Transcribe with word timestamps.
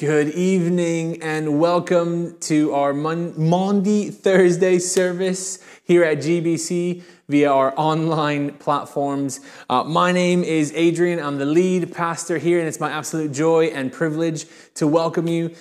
Good 0.00 0.30
evening 0.30 1.22
and 1.22 1.60
welcome 1.60 2.38
to 2.40 2.72
our 2.72 2.94
Mon- 2.94 3.34
Maundy 3.38 4.08
Thursday 4.08 4.78
service 4.78 5.62
here 5.84 6.04
at 6.04 6.20
GBC 6.20 7.02
via 7.28 7.52
our 7.52 7.74
online 7.76 8.54
platforms. 8.54 9.40
Uh, 9.68 9.84
my 9.84 10.10
name 10.10 10.42
is 10.42 10.72
Adrian. 10.74 11.20
I'm 11.20 11.36
the 11.36 11.44
lead 11.44 11.92
pastor 11.92 12.38
here, 12.38 12.58
and 12.58 12.66
it's 12.66 12.80
my 12.80 12.90
absolute 12.90 13.32
joy 13.32 13.66
and 13.66 13.92
privilege 13.92 14.46
to 14.76 14.86
welcome 14.86 15.28
you 15.28 15.54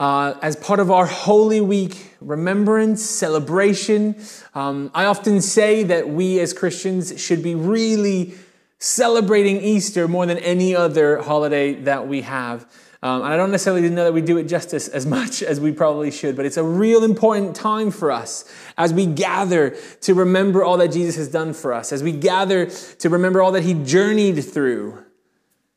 uh, 0.00 0.34
as 0.42 0.56
part 0.56 0.80
of 0.80 0.90
our 0.90 1.06
Holy 1.06 1.60
Week 1.60 2.16
remembrance, 2.20 3.00
celebration. 3.00 4.16
Um, 4.56 4.90
I 4.92 5.04
often 5.04 5.40
say 5.40 5.84
that 5.84 6.08
we 6.08 6.40
as 6.40 6.52
Christians 6.52 7.20
should 7.22 7.44
be 7.44 7.54
really 7.54 8.34
celebrating 8.80 9.58
Easter 9.58 10.08
more 10.08 10.26
than 10.26 10.38
any 10.38 10.74
other 10.74 11.22
holiday 11.22 11.74
that 11.74 12.08
we 12.08 12.22
have. 12.22 12.66
Um, 13.04 13.22
and 13.22 13.34
I 13.34 13.36
don't 13.36 13.50
necessarily 13.50 13.86
know 13.90 14.04
that 14.04 14.14
we 14.14 14.22
do 14.22 14.38
it 14.38 14.44
justice 14.44 14.88
as 14.88 15.04
much 15.18 15.42
as 15.42 15.60
we 15.60 15.72
probably 15.72 16.10
should, 16.10 16.36
but 16.36 16.46
it's 16.46 16.56
a 16.56 16.64
real 16.64 17.04
important 17.04 17.54
time 17.54 17.90
for 17.90 18.10
us 18.10 18.50
as 18.78 18.94
we 18.94 19.04
gather 19.04 19.76
to 20.00 20.14
remember 20.14 20.64
all 20.64 20.78
that 20.78 20.88
Jesus 20.88 21.14
has 21.16 21.28
done 21.28 21.52
for 21.52 21.74
us, 21.74 21.92
as 21.92 22.02
we 22.02 22.12
gather 22.12 22.64
to 22.64 23.08
remember 23.10 23.42
all 23.42 23.52
that 23.52 23.62
he 23.62 23.74
journeyed 23.74 24.42
through, 24.42 25.04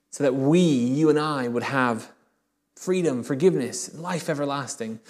so 0.09 0.23
that 0.23 0.35
we, 0.35 0.61
you 0.61 1.09
and 1.09 1.19
I, 1.19 1.49
would 1.49 1.63
have 1.63 2.09
freedom, 2.77 3.23
forgiveness, 3.23 3.93
life 3.93 4.29
everlasting. 4.29 5.01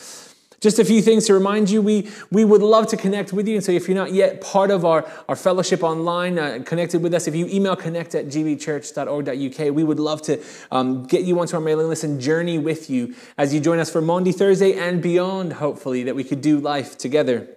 Just 0.60 0.80
a 0.80 0.86
few 0.86 1.04
things 1.04 1.28
to 1.28 1.36
remind 1.36 1.70
you, 1.70 1.84
we, 1.84 2.10
we 2.32 2.44
would 2.44 2.64
love 2.64 2.88
to 2.88 2.98
connect 2.98 3.32
with 3.32 3.48
you. 3.48 3.56
And 3.56 3.64
so 3.64 3.72
if 3.72 3.88
you're 3.88 3.96
not 3.96 4.12
yet 4.12 4.42
part 4.42 4.72
of 4.72 4.86
our, 4.86 5.08
our 5.30 5.36
fellowship 5.36 5.84
online, 5.84 6.40
uh, 6.40 6.64
connected 6.66 7.04
with 7.04 7.14
us, 7.14 7.28
if 7.28 7.36
you 7.36 7.46
email 7.48 7.76
connect 7.76 8.16
at 8.16 8.26
gbchurch.org.uk, 8.26 9.76
we 9.76 9.84
would 9.84 10.00
love 10.00 10.24
to 10.24 10.44
um, 10.72 11.06
get 11.06 11.26
you 11.26 11.40
onto 11.40 11.56
our 11.56 11.62
mailing 11.62 11.90
list 11.90 12.04
and 12.04 12.20
journey 12.20 12.58
with 12.58 12.90
you 12.90 13.14
as 13.38 13.54
you 13.54 13.60
join 13.60 13.78
us 13.78 13.92
for 13.92 14.02
Maundy 14.02 14.32
Thursday 14.32 14.74
and 14.74 15.00
beyond, 15.00 15.54
hopefully, 15.54 16.04
that 16.04 16.16
we 16.16 16.24
could 16.24 16.42
do 16.42 16.60
life 16.60 16.98
together. 16.98 17.48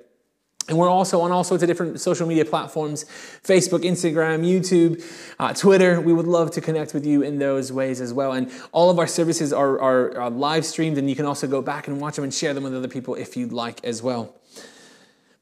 And 0.71 0.79
we're 0.79 0.89
also 0.89 1.21
on 1.21 1.33
all 1.33 1.43
sorts 1.43 1.65
of 1.65 1.69
different 1.69 2.01
social 2.01 2.29
media 2.29 2.45
platforms 2.45 3.05
Facebook, 3.43 3.81
Instagram, 3.81 4.47
YouTube, 4.47 5.05
uh, 5.41 5.53
Twitter. 5.53 6.01
We 6.01 6.13
would 6.13 6.29
love 6.29 6.53
to 6.53 6.61
connect 6.61 6.95
with 6.95 7.05
you 7.05 7.23
in 7.23 7.41
those 7.41 7.73
ways 7.73 8.01
as 8.01 8.13
well. 8.13 8.33
And 8.33 8.53
all 8.71 8.89
of 8.89 9.01
our 9.01 9.09
services 9.09 9.53
are, 9.53 9.81
are, 9.81 10.17
are 10.17 10.31
live 10.31 10.65
streamed, 10.65 10.97
and 10.97 11.11
you 11.11 11.17
can 11.17 11.27
also 11.27 11.49
go 11.49 11.61
back 11.61 11.89
and 11.89 12.01
watch 12.01 12.15
them 12.15 12.23
and 12.23 12.33
share 12.33 12.55
them 12.55 12.63
with 12.63 12.75
other 12.75 12.87
people 12.87 13.17
if 13.17 13.37
you'd 13.37 13.53
like 13.53 13.83
as 13.83 14.01
well. 14.01 14.37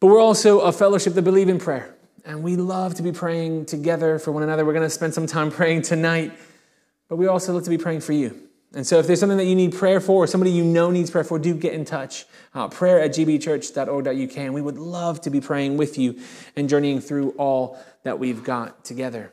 But 0.00 0.06
we're 0.06 0.20
also 0.20 0.60
a 0.60 0.72
fellowship 0.72 1.12
that 1.12 1.22
believe 1.22 1.50
in 1.50 1.58
prayer. 1.58 1.94
And 2.24 2.42
we 2.42 2.56
love 2.56 2.94
to 2.94 3.02
be 3.02 3.12
praying 3.12 3.66
together 3.66 4.18
for 4.18 4.32
one 4.32 4.42
another. 4.42 4.64
We're 4.64 4.72
going 4.72 4.86
to 4.86 4.90
spend 4.90 5.12
some 5.12 5.26
time 5.26 5.50
praying 5.60 5.82
tonight, 5.82 6.32
but 7.10 7.16
we 7.16 7.26
also 7.26 7.52
love 7.52 7.64
to 7.64 7.70
be 7.70 7.78
praying 7.78 8.00
for 8.00 8.14
you. 8.14 8.47
And 8.74 8.86
so 8.86 8.98
if 8.98 9.06
there's 9.06 9.18
something 9.18 9.38
that 9.38 9.46
you 9.46 9.54
need 9.54 9.74
prayer 9.74 10.00
for, 10.00 10.24
or 10.24 10.26
somebody 10.26 10.50
you 10.50 10.64
know 10.64 10.90
needs 10.90 11.10
prayer 11.10 11.24
for, 11.24 11.38
do 11.38 11.54
get 11.54 11.72
in 11.72 11.84
touch. 11.84 12.26
Uh, 12.54 12.68
prayer 12.68 13.00
at 13.00 13.12
gbchurch.org.uk. 13.12 14.36
And 14.36 14.54
we 14.54 14.60
would 14.60 14.78
love 14.78 15.20
to 15.22 15.30
be 15.30 15.40
praying 15.40 15.78
with 15.78 15.98
you 15.98 16.20
and 16.54 16.68
journeying 16.68 17.00
through 17.00 17.30
all 17.32 17.78
that 18.02 18.18
we've 18.18 18.44
got 18.44 18.84
together. 18.84 19.32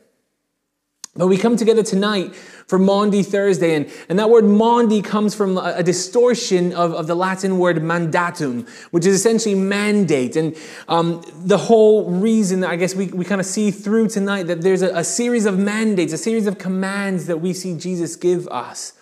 But 1.16 1.28
we 1.28 1.38
come 1.38 1.56
together 1.56 1.82
tonight 1.82 2.34
for 2.34 2.78
Maundy 2.78 3.22
Thursday, 3.22 3.74
and, 3.74 3.90
and 4.10 4.18
that 4.18 4.28
word 4.28 4.44
Maundy 4.44 5.00
comes 5.00 5.34
from 5.34 5.56
a, 5.56 5.76
a 5.76 5.82
distortion 5.82 6.74
of, 6.74 6.92
of 6.92 7.06
the 7.06 7.14
Latin 7.14 7.58
word 7.58 7.78
mandatum, 7.78 8.68
which 8.90 9.06
is 9.06 9.14
essentially 9.14 9.54
mandate. 9.54 10.36
And 10.36 10.54
um, 10.88 11.22
the 11.34 11.56
whole 11.56 12.10
reason, 12.10 12.64
I 12.64 12.76
guess, 12.76 12.94
we, 12.94 13.06
we 13.08 13.24
kind 13.24 13.40
of 13.40 13.46
see 13.46 13.70
through 13.70 14.08
tonight 14.08 14.44
that 14.44 14.60
there's 14.60 14.82
a, 14.82 14.94
a 14.94 15.04
series 15.04 15.46
of 15.46 15.58
mandates, 15.58 16.12
a 16.12 16.18
series 16.18 16.46
of 16.46 16.58
commands 16.58 17.26
that 17.26 17.40
we 17.40 17.54
see 17.54 17.78
Jesus 17.78 18.14
give 18.16 18.46
us 18.48 18.92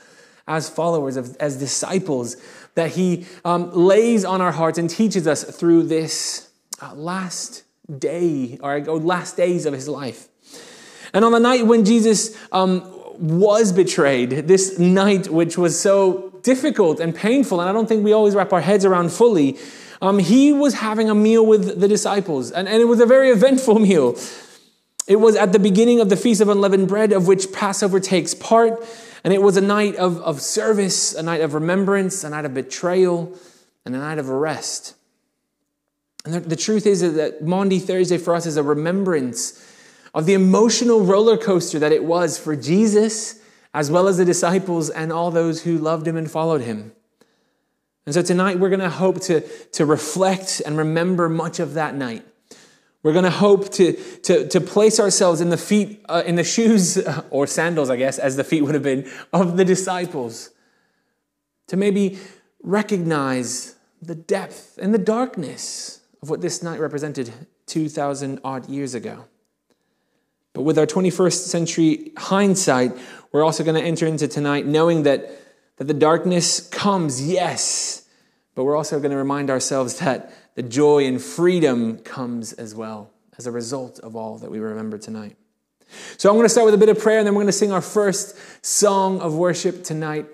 as 0.46 0.68
followers, 0.68 1.16
as 1.16 1.56
disciples, 1.56 2.36
that 2.74 2.90
He 2.90 3.26
um, 3.44 3.72
lays 3.72 4.24
on 4.24 4.40
our 4.40 4.52
hearts 4.52 4.78
and 4.78 4.88
teaches 4.90 5.26
us 5.26 5.44
through 5.44 5.84
this 5.84 6.50
uh, 6.82 6.94
last 6.94 7.62
day, 7.98 8.58
or 8.60 8.80
last 8.80 9.36
days 9.36 9.66
of 9.66 9.74
His 9.74 9.88
life. 9.88 10.28
And 11.12 11.24
on 11.24 11.32
the 11.32 11.40
night 11.40 11.66
when 11.66 11.84
Jesus 11.84 12.36
um, 12.50 12.82
was 13.18 13.72
betrayed, 13.72 14.30
this 14.30 14.78
night 14.78 15.28
which 15.28 15.56
was 15.56 15.80
so 15.80 16.30
difficult 16.42 17.00
and 17.00 17.14
painful, 17.14 17.60
and 17.60 17.70
I 17.70 17.72
don't 17.72 17.88
think 17.88 18.04
we 18.04 18.12
always 18.12 18.34
wrap 18.34 18.52
our 18.52 18.60
heads 18.60 18.84
around 18.84 19.12
fully, 19.12 19.56
um, 20.02 20.18
he 20.18 20.52
was 20.52 20.74
having 20.74 21.08
a 21.08 21.14
meal 21.14 21.46
with 21.46 21.80
the 21.80 21.88
disciples, 21.88 22.50
and, 22.50 22.68
and 22.68 22.82
it 22.82 22.86
was 22.86 23.00
a 23.00 23.06
very 23.06 23.30
eventful 23.30 23.78
meal. 23.88 24.18
It 25.06 25.16
was 25.16 25.36
at 25.36 25.52
the 25.52 25.58
beginning 25.58 26.00
of 26.00 26.08
the 26.08 26.16
Feast 26.16 26.40
of 26.40 26.48
Unleavened 26.48 26.88
Bread, 26.88 27.12
of 27.12 27.26
which 27.26 27.52
Passover 27.52 28.00
takes 28.00 28.34
part. 28.34 28.82
And 29.24 29.32
it 29.32 29.40
was 29.40 29.56
a 29.56 29.62
night 29.62 29.96
of, 29.96 30.20
of 30.20 30.40
service, 30.42 31.14
a 31.14 31.22
night 31.22 31.40
of 31.40 31.54
remembrance, 31.54 32.22
a 32.24 32.30
night 32.30 32.44
of 32.44 32.52
betrayal, 32.52 33.36
and 33.86 33.94
a 33.94 33.98
night 33.98 34.18
of 34.18 34.28
arrest. 34.28 34.94
And 36.24 36.34
the, 36.34 36.40
the 36.40 36.56
truth 36.56 36.86
is 36.86 37.00
that 37.00 37.42
Maundy 37.42 37.78
Thursday 37.78 38.18
for 38.18 38.34
us 38.34 38.44
is 38.44 38.58
a 38.58 38.62
remembrance 38.62 39.66
of 40.14 40.26
the 40.26 40.34
emotional 40.34 41.04
roller 41.04 41.36
coaster 41.36 41.78
that 41.78 41.90
it 41.90 42.04
was 42.04 42.38
for 42.38 42.54
Jesus, 42.54 43.40
as 43.72 43.90
well 43.90 44.08
as 44.08 44.18
the 44.18 44.24
disciples 44.24 44.90
and 44.90 45.12
all 45.12 45.30
those 45.30 45.64
who 45.64 45.78
loved 45.78 46.06
him 46.06 46.16
and 46.16 46.30
followed 46.30 46.60
him. 46.60 46.92
And 48.06 48.14
so 48.14 48.22
tonight 48.22 48.58
we're 48.58 48.68
going 48.68 48.80
to 48.80 48.90
hope 48.90 49.20
to, 49.22 49.40
to 49.72 49.86
reflect 49.86 50.60
and 50.64 50.76
remember 50.76 51.28
much 51.28 51.58
of 51.58 51.74
that 51.74 51.94
night. 51.94 52.24
We're 53.04 53.12
going 53.12 53.24
to 53.24 53.30
hope 53.30 53.68
to, 53.72 53.92
to, 53.92 54.48
to 54.48 54.60
place 54.62 54.98
ourselves 54.98 55.42
in 55.42 55.50
the 55.50 55.58
feet, 55.58 56.02
uh, 56.08 56.22
in 56.24 56.36
the 56.36 56.42
shoes, 56.42 56.98
or 57.30 57.46
sandals, 57.46 57.90
I 57.90 57.96
guess, 57.96 58.18
as 58.18 58.36
the 58.36 58.44
feet 58.44 58.62
would 58.62 58.74
have 58.74 58.82
been, 58.82 59.08
of 59.32 59.58
the 59.58 59.64
disciples. 59.64 60.50
To 61.68 61.76
maybe 61.76 62.18
recognize 62.62 63.76
the 64.00 64.14
depth 64.14 64.78
and 64.80 64.92
the 64.94 64.98
darkness 64.98 66.00
of 66.22 66.30
what 66.30 66.40
this 66.40 66.62
night 66.62 66.80
represented 66.80 67.30
2,000 67.66 68.40
odd 68.42 68.68
years 68.70 68.94
ago. 68.94 69.26
But 70.54 70.62
with 70.62 70.78
our 70.78 70.86
21st 70.86 71.46
century 71.46 72.12
hindsight, 72.16 72.96
we're 73.32 73.44
also 73.44 73.64
going 73.64 73.80
to 73.80 73.86
enter 73.86 74.06
into 74.06 74.28
tonight 74.28 74.64
knowing 74.64 75.02
that, 75.02 75.30
that 75.76 75.84
the 75.84 75.94
darkness 75.94 76.66
comes, 76.68 77.26
yes, 77.26 78.03
but 78.54 78.64
we're 78.64 78.76
also 78.76 78.98
going 78.98 79.10
to 79.10 79.16
remind 79.16 79.50
ourselves 79.50 79.98
that 79.98 80.32
the 80.54 80.62
joy 80.62 81.04
and 81.06 81.20
freedom 81.20 81.98
comes 81.98 82.52
as 82.52 82.74
well 82.74 83.10
as 83.36 83.46
a 83.46 83.50
result 83.50 83.98
of 84.00 84.14
all 84.14 84.38
that 84.38 84.50
we 84.50 84.58
remember 84.58 84.98
tonight. 84.98 85.36
So 86.16 86.28
I'm 86.28 86.36
going 86.36 86.44
to 86.44 86.50
start 86.50 86.64
with 86.64 86.74
a 86.74 86.78
bit 86.78 86.88
of 86.88 86.98
prayer, 86.98 87.18
and 87.18 87.26
then 87.26 87.34
we're 87.34 87.42
going 87.42 87.46
to 87.46 87.52
sing 87.52 87.72
our 87.72 87.80
first 87.80 88.36
song 88.64 89.20
of 89.20 89.34
worship 89.34 89.84
tonight. 89.84 90.26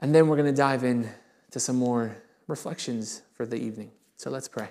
And 0.00 0.14
then 0.14 0.28
we're 0.28 0.36
going 0.36 0.52
to 0.52 0.56
dive 0.56 0.84
in 0.84 1.08
to 1.52 1.60
some 1.60 1.76
more 1.76 2.16
reflections 2.46 3.22
for 3.36 3.46
the 3.46 3.56
evening. 3.56 3.90
So 4.16 4.30
let's 4.30 4.48
pray. 4.48 4.68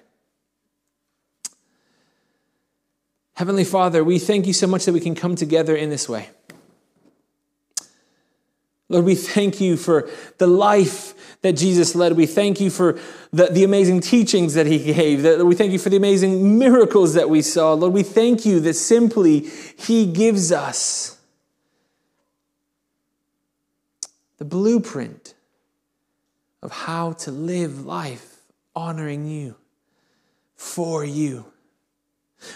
Heavenly 3.35 3.63
Father, 3.63 4.03
we 4.03 4.19
thank 4.19 4.45
you 4.45 4.53
so 4.53 4.67
much 4.67 4.85
that 4.85 4.93
we 4.93 4.99
can 4.99 5.15
come 5.15 5.35
together 5.35 5.75
in 5.75 5.89
this 5.89 6.07
way. 6.07 6.29
Lord, 8.89 9.05
we 9.05 9.15
thank 9.15 9.61
you 9.61 9.77
for 9.77 10.09
the 10.37 10.47
life 10.47 11.39
that 11.41 11.53
Jesus 11.53 11.95
led. 11.95 12.13
We 12.13 12.25
thank 12.25 12.59
you 12.59 12.69
for 12.69 12.99
the, 13.31 13.47
the 13.47 13.63
amazing 13.63 14.01
teachings 14.01 14.53
that 14.53 14.65
he 14.65 14.93
gave. 14.93 15.23
We 15.43 15.55
thank 15.55 15.71
you 15.71 15.79
for 15.79 15.89
the 15.89 15.97
amazing 15.97 16.57
miracles 16.59 17.13
that 17.13 17.29
we 17.29 17.41
saw. 17.41 17.73
Lord, 17.73 17.93
we 17.93 18.03
thank 18.03 18.45
you 18.45 18.59
that 18.61 18.75
simply 18.75 19.49
he 19.77 20.05
gives 20.05 20.51
us 20.51 21.17
the 24.37 24.45
blueprint 24.45 25.33
of 26.61 26.71
how 26.71 27.13
to 27.13 27.31
live 27.31 27.85
life 27.85 28.41
honoring 28.75 29.27
you, 29.27 29.55
for 30.55 31.03
you. 31.03 31.52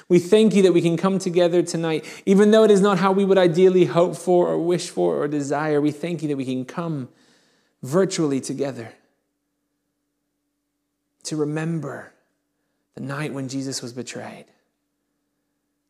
We 0.09 0.19
thank 0.19 0.55
you 0.55 0.61
that 0.63 0.73
we 0.73 0.81
can 0.81 0.97
come 0.97 1.19
together 1.19 1.61
tonight, 1.61 2.05
even 2.25 2.51
though 2.51 2.63
it 2.63 2.71
is 2.71 2.81
not 2.81 2.99
how 2.99 3.11
we 3.11 3.25
would 3.25 3.37
ideally 3.37 3.85
hope 3.85 4.15
for 4.15 4.47
or 4.47 4.57
wish 4.57 4.89
for 4.89 5.17
or 5.17 5.27
desire. 5.27 5.81
We 5.81 5.91
thank 5.91 6.21
you 6.21 6.27
that 6.29 6.37
we 6.37 6.45
can 6.45 6.65
come 6.65 7.09
virtually 7.83 8.41
together 8.41 8.93
to 11.23 11.35
remember 11.35 12.13
the 12.95 13.01
night 13.01 13.33
when 13.33 13.47
Jesus 13.47 13.81
was 13.81 13.93
betrayed, 13.93 14.45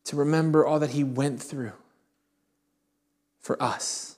to 0.04 0.16
remember 0.16 0.66
all 0.66 0.78
that 0.80 0.90
he 0.90 1.04
went 1.04 1.42
through 1.42 1.72
for 3.40 3.60
us. 3.62 4.16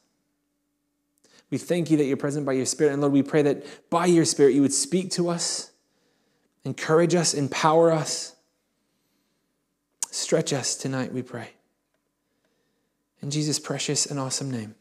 We 1.50 1.59
thank 1.59 1.91
you 1.91 1.97
that 1.99 2.05
you're 2.05 2.17
present 2.17 2.47
by 2.47 2.53
your 2.53 2.67
Spirit. 2.67 2.93
And 2.93 3.00
Lord, 3.00 3.12
we 3.12 3.23
pray 3.23 3.43
that 3.43 3.91
by 3.91 4.06
your 4.06 4.25
Spirit 4.25 4.55
you 4.55 4.62
would 4.62 4.73
speak 4.73 5.11
to 5.12 5.29
us, 5.29 5.73
encourage 6.65 7.15
us, 7.15 7.35
empower 7.35 7.93
us 7.93 8.37
Stretch 10.11 10.53
us 10.53 10.75
tonight, 10.75 11.12
we 11.12 11.23
pray. 11.23 11.51
In 13.23 13.31
Jesus' 13.31 13.59
precious 13.59 14.07
and 14.07 14.19
awesome 14.19 14.51
name. 14.51 14.75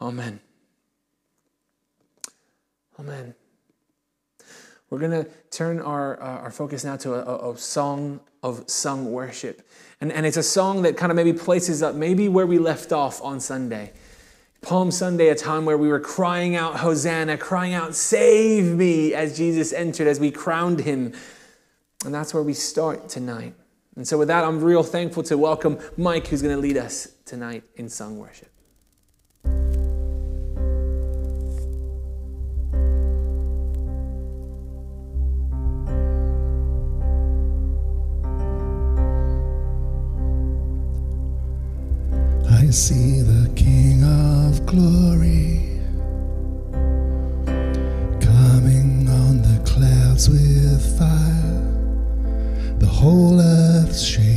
Amen. 0.00 0.40
Amen. 2.98 3.34
We're 4.90 4.98
going 4.98 5.24
to 5.24 5.26
turn 5.50 5.80
our, 5.80 6.20
uh, 6.20 6.38
our 6.38 6.50
focus 6.50 6.84
now 6.84 6.96
to 6.96 7.14
a, 7.14 7.50
a, 7.50 7.58
song 7.58 8.20
of 8.42 8.68
sung 8.68 9.12
worship. 9.12 9.68
And, 10.00 10.10
and 10.10 10.24
it's 10.24 10.36
a 10.36 10.42
song 10.42 10.82
that 10.82 10.96
kind 10.96 11.12
of 11.12 11.16
maybe 11.16 11.32
places 11.32 11.82
up 11.82 11.94
maybe 11.94 12.28
where 12.28 12.46
we 12.46 12.58
left 12.58 12.92
off 12.92 13.22
on 13.22 13.38
Sunday. 13.38 13.92
Palm 14.62 14.90
Sunday, 14.90 15.28
a 15.28 15.34
time 15.34 15.64
where 15.64 15.78
we 15.78 15.88
were 15.88 16.00
crying 16.00 16.56
out, 16.56 16.76
Hosanna, 16.76 17.36
crying 17.36 17.74
out, 17.74 17.94
Save 17.94 18.64
me, 18.64 19.14
as 19.14 19.36
Jesus 19.36 19.72
entered, 19.72 20.08
as 20.08 20.18
we 20.18 20.32
crowned 20.32 20.80
him. 20.80 21.12
And 22.04 22.12
that's 22.12 22.34
where 22.34 22.42
we 22.42 22.54
start 22.54 23.08
tonight. 23.08 23.54
And 23.98 24.06
so, 24.06 24.16
with 24.16 24.28
that, 24.28 24.44
I'm 24.44 24.62
real 24.62 24.84
thankful 24.84 25.24
to 25.24 25.36
welcome 25.36 25.76
Mike, 25.96 26.28
who's 26.28 26.40
going 26.40 26.54
to 26.54 26.60
lead 26.60 26.76
us 26.76 27.08
tonight 27.24 27.64
in 27.74 27.88
song 27.88 28.16
worship. 28.16 28.48
I 42.48 42.70
see 42.70 43.22
the 43.22 43.52
King 43.56 44.04
of 44.04 44.64
glory 44.64 45.80
coming 48.20 49.08
on 49.08 49.42
the 49.42 49.60
clouds 49.66 50.28
with 50.28 50.96
fire. 50.96 52.78
The 52.78 52.86
whole 52.86 53.40
earth 53.40 53.57
shakes, 53.88 54.27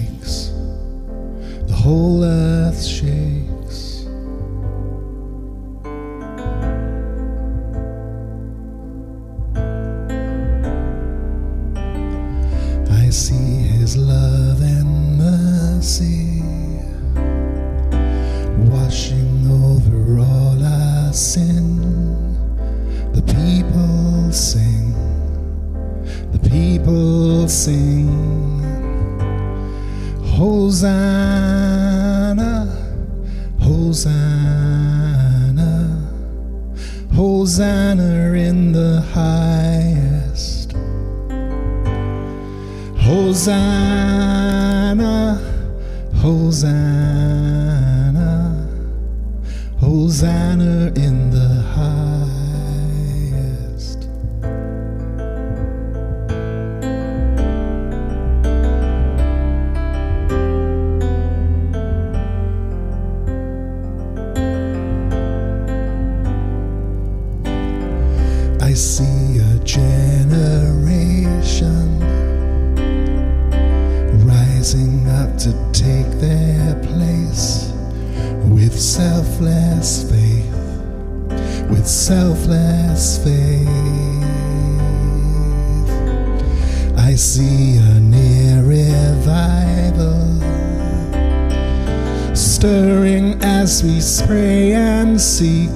as 93.71 93.83
we 93.83 94.01
pray 94.27 94.73
and 94.73 95.19
seek. 95.21 95.69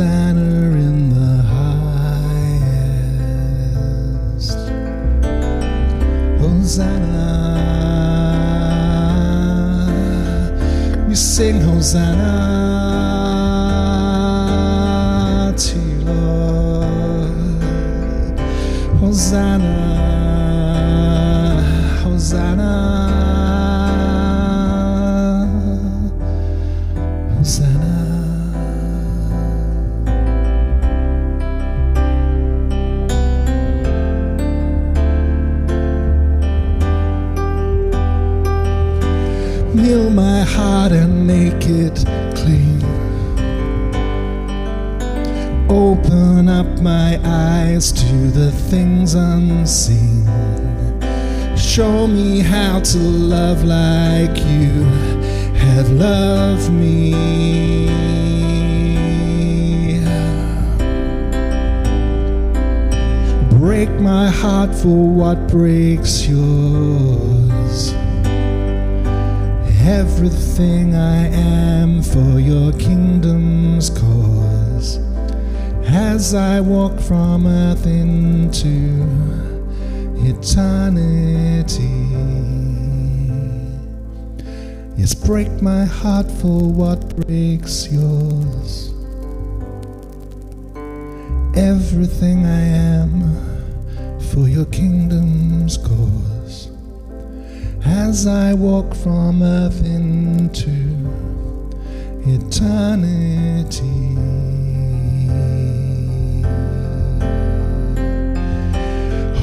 Hosanna 0.00 0.72
in 0.88 1.10
the 1.12 1.42
highest. 1.42 1.90
Hosanna. 6.40 7.28
We 11.06 11.14
sing 11.14 11.60
Hosanna 11.60 12.24
to 15.58 15.78
you, 15.78 16.00
Lord. 16.06 17.62
Hosanna, 19.00 19.68
Hosanna, 22.02 23.09
Show 52.00 52.06
me 52.06 52.38
how 52.38 52.80
to 52.80 52.98
love 52.98 53.62
like 53.62 54.34
you 54.38 54.84
have 55.64 55.90
loved 55.90 56.72
me. 56.72 57.12
Break 63.50 63.90
my 64.00 64.30
heart 64.30 64.74
for 64.74 65.10
what 65.10 65.46
breaks 65.48 66.26
yours. 66.26 67.92
Everything 69.84 70.94
I 70.94 71.26
am 71.26 72.02
for 72.02 72.40
your 72.40 72.72
kingdom's 72.78 73.90
cause. 73.90 74.96
As 75.84 76.34
I 76.34 76.62
walk 76.62 76.98
from 76.98 77.46
earth 77.46 77.84
into 77.84 79.49
eternity. 80.24 82.10
Yes, 84.96 85.14
break 85.14 85.50
my 85.62 85.84
heart 85.84 86.30
for 86.30 86.70
what 86.70 87.16
breaks 87.16 87.88
yours. 87.90 88.92
Everything 91.56 92.46
I 92.46 92.60
am 92.60 93.10
for 94.30 94.48
your 94.48 94.66
kingdom's 94.66 95.76
cause 95.78 96.70
as 97.84 98.26
I 98.26 98.54
walk 98.54 98.94
from 98.94 99.42
earth 99.42 99.84
into 99.84 100.70
eternity. 102.26 103.99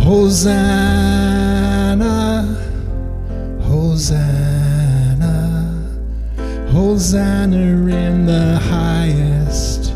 Hosanna, 0.07 2.07
Hosanna, 3.59 5.35
Hosanna 6.71 7.57
in 7.57 8.25
the 8.25 8.57
highest. 8.71 9.91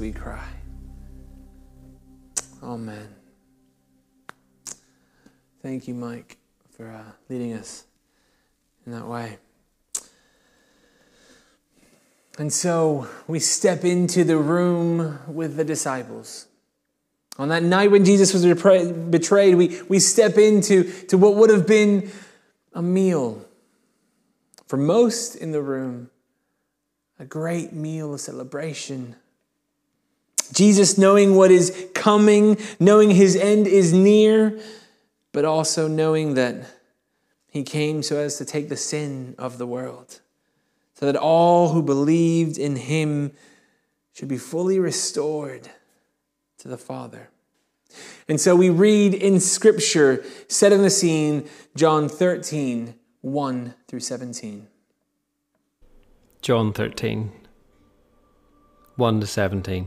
we 0.00 0.12
cry. 0.12 0.48
Amen. 2.62 3.08
Thank 5.62 5.86
you, 5.86 5.94
Mike, 5.94 6.38
for 6.70 6.90
uh, 6.90 7.02
leading 7.28 7.52
us 7.52 7.84
in 8.86 8.92
that 8.92 9.06
way. 9.06 9.36
And 12.38 12.50
so 12.50 13.06
we 13.26 13.38
step 13.40 13.84
into 13.84 14.24
the 14.24 14.38
room 14.38 15.18
with 15.28 15.56
the 15.56 15.64
disciples. 15.64 16.46
On 17.38 17.48
that 17.50 17.62
night 17.62 17.90
when 17.90 18.06
Jesus 18.06 18.32
was 18.32 18.44
betrayed, 18.44 19.54
we, 19.54 19.82
we 19.88 19.98
step 19.98 20.38
into 20.38 20.84
to 21.08 21.18
what 21.18 21.34
would 21.34 21.50
have 21.50 21.66
been 21.66 22.10
a 22.72 22.80
meal. 22.80 23.44
For 24.66 24.78
most 24.78 25.36
in 25.36 25.52
the 25.52 25.60
room, 25.60 26.10
a 27.18 27.26
great 27.26 27.74
meal, 27.74 28.14
a 28.14 28.18
celebration. 28.18 29.16
Jesus 30.52 30.98
knowing 30.98 31.34
what 31.36 31.50
is 31.50 31.88
coming, 31.94 32.56
knowing 32.78 33.10
his 33.10 33.36
end 33.36 33.66
is 33.66 33.92
near, 33.92 34.58
but 35.32 35.44
also 35.44 35.86
knowing 35.88 36.34
that 36.34 36.66
he 37.48 37.62
came 37.62 38.02
so 38.02 38.16
as 38.16 38.38
to 38.38 38.44
take 38.44 38.68
the 38.68 38.76
sin 38.76 39.34
of 39.38 39.58
the 39.58 39.66
world, 39.66 40.20
so 40.94 41.06
that 41.06 41.16
all 41.16 41.70
who 41.70 41.82
believed 41.82 42.58
in 42.58 42.76
him 42.76 43.32
should 44.12 44.28
be 44.28 44.38
fully 44.38 44.78
restored 44.78 45.70
to 46.58 46.68
the 46.68 46.78
Father. 46.78 47.30
And 48.28 48.40
so 48.40 48.54
we 48.54 48.70
read 48.70 49.14
in 49.14 49.40
Scripture, 49.40 50.24
set 50.48 50.72
in 50.72 50.82
the 50.82 50.90
scene, 50.90 51.48
John 51.74 52.08
13, 52.08 52.94
1 53.22 53.74
through 53.88 54.00
17. 54.00 54.68
John 56.40 56.72
13, 56.72 57.32
1 58.96 59.20
to 59.20 59.26
17. 59.26 59.86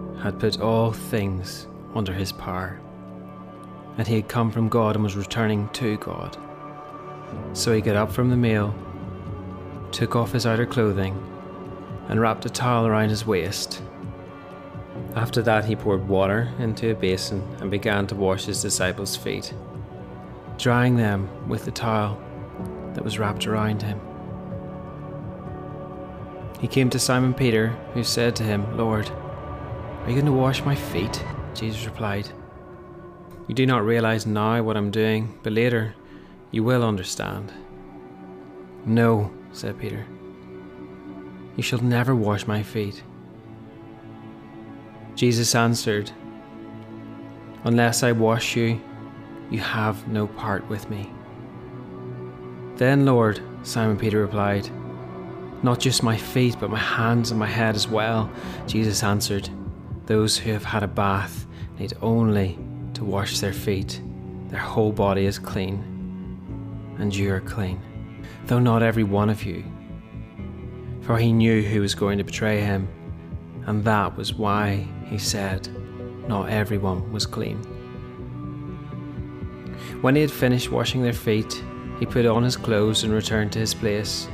had 0.21 0.39
put 0.39 0.61
all 0.61 0.91
things 0.91 1.67
under 1.95 2.13
his 2.13 2.31
power, 2.31 2.79
and 3.97 4.07
he 4.07 4.15
had 4.15 4.27
come 4.27 4.51
from 4.51 4.69
God 4.69 4.95
and 4.95 5.03
was 5.03 5.15
returning 5.15 5.67
to 5.69 5.97
God. 5.97 6.37
So 7.53 7.73
he 7.73 7.81
got 7.81 7.95
up 7.95 8.11
from 8.11 8.29
the 8.29 8.37
meal, 8.37 8.75
took 9.91 10.15
off 10.15 10.31
his 10.31 10.45
outer 10.45 10.65
clothing, 10.65 11.15
and 12.07 12.21
wrapped 12.21 12.45
a 12.45 12.49
towel 12.49 12.85
around 12.85 13.09
his 13.09 13.25
waist. 13.25 13.81
After 15.15 15.41
that, 15.41 15.65
he 15.65 15.75
poured 15.75 16.07
water 16.07 16.49
into 16.59 16.91
a 16.91 16.95
basin 16.95 17.41
and 17.59 17.71
began 17.71 18.05
to 18.07 18.15
wash 18.15 18.45
his 18.45 18.61
disciples' 18.61 19.15
feet, 19.15 19.53
drying 20.57 20.97
them 20.97 21.29
with 21.47 21.65
the 21.65 21.71
towel 21.71 22.21
that 22.93 23.03
was 23.03 23.17
wrapped 23.17 23.47
around 23.47 23.81
him. 23.81 23.99
He 26.59 26.67
came 26.67 26.91
to 26.91 26.99
Simon 26.99 27.33
Peter, 27.33 27.69
who 27.93 28.03
said 28.03 28.35
to 28.35 28.43
him, 28.43 28.77
Lord, 28.77 29.11
are 30.03 30.09
you 30.09 30.15
going 30.15 30.25
to 30.25 30.31
wash 30.31 30.63
my 30.63 30.75
feet? 30.75 31.23
Jesus 31.53 31.85
replied, 31.85 32.27
You 33.47 33.53
do 33.53 33.65
not 33.65 33.85
realize 33.85 34.25
now 34.25 34.61
what 34.63 34.75
I'm 34.75 34.89
doing, 34.89 35.37
but 35.43 35.53
later 35.53 35.93
you 36.49 36.63
will 36.63 36.83
understand. 36.83 37.53
No, 38.85 39.31
said 39.51 39.79
Peter. 39.79 40.05
You 41.55 41.63
shall 41.63 41.83
never 41.83 42.15
wash 42.15 42.47
my 42.47 42.63
feet. 42.63 43.03
Jesus 45.15 45.53
answered, 45.53 46.11
Unless 47.63 48.01
I 48.01 48.11
wash 48.11 48.55
you, 48.55 48.81
you 49.51 49.59
have 49.59 50.07
no 50.07 50.25
part 50.25 50.67
with 50.67 50.89
me. 50.89 51.11
Then, 52.75 53.05
Lord, 53.05 53.39
Simon 53.61 53.97
Peter 53.97 54.19
replied, 54.19 54.67
Not 55.61 55.79
just 55.79 56.01
my 56.01 56.17
feet, 56.17 56.55
but 56.59 56.71
my 56.71 56.79
hands 56.79 57.29
and 57.29 57.39
my 57.39 57.45
head 57.45 57.75
as 57.75 57.87
well. 57.87 58.31
Jesus 58.65 59.03
answered, 59.03 59.47
Those 60.05 60.37
who 60.37 60.51
have 60.51 60.65
had 60.65 60.83
a 60.83 60.87
bath 60.87 61.45
need 61.79 61.93
only 62.01 62.57
to 62.95 63.03
wash 63.03 63.39
their 63.39 63.53
feet. 63.53 64.01
Their 64.49 64.59
whole 64.59 64.91
body 64.91 65.25
is 65.25 65.39
clean, 65.39 65.83
and 66.99 67.15
you 67.15 67.33
are 67.33 67.39
clean, 67.39 67.79
though 68.45 68.59
not 68.59 68.83
every 68.83 69.03
one 69.03 69.29
of 69.29 69.43
you. 69.43 69.63
For 71.01 71.17
he 71.17 71.31
knew 71.31 71.61
who 71.61 71.81
was 71.81 71.95
going 71.95 72.17
to 72.17 72.23
betray 72.23 72.61
him, 72.61 72.87
and 73.65 73.83
that 73.85 74.17
was 74.17 74.33
why 74.33 74.87
he 75.05 75.17
said, 75.17 75.69
Not 76.27 76.49
everyone 76.49 77.11
was 77.11 77.25
clean. 77.25 77.57
When 80.01 80.15
he 80.15 80.21
had 80.21 80.31
finished 80.31 80.71
washing 80.71 81.03
their 81.03 81.13
feet, 81.13 81.63
he 81.99 82.05
put 82.05 82.25
on 82.25 82.43
his 82.43 82.57
clothes 82.57 83.03
and 83.03 83.13
returned 83.13 83.51
to 83.53 83.59
his 83.59 83.73
place. 83.73 84.27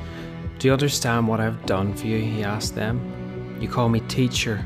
Do 0.60 0.68
you 0.68 0.74
understand 0.74 1.28
what 1.28 1.42
I 1.42 1.44
have 1.44 1.66
done 1.66 1.94
for 1.94 2.08
you? 2.08 2.20
He 2.20 2.44
asked 2.44 2.74
them. 2.74 3.58
You 3.60 3.68
call 3.68 3.90
me 3.90 4.00
teacher 4.02 4.66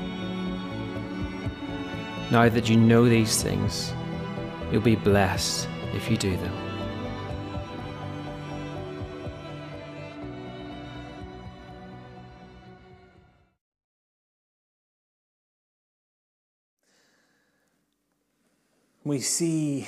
Now 2.31 2.47
that 2.47 2.69
you 2.69 2.77
know 2.77 3.09
these 3.09 3.43
things, 3.43 3.91
you'll 4.71 4.81
be 4.81 4.95
blessed 4.95 5.67
if 5.93 6.09
you 6.09 6.15
do 6.15 6.37
them. 6.37 6.71
we 19.03 19.19
see 19.19 19.85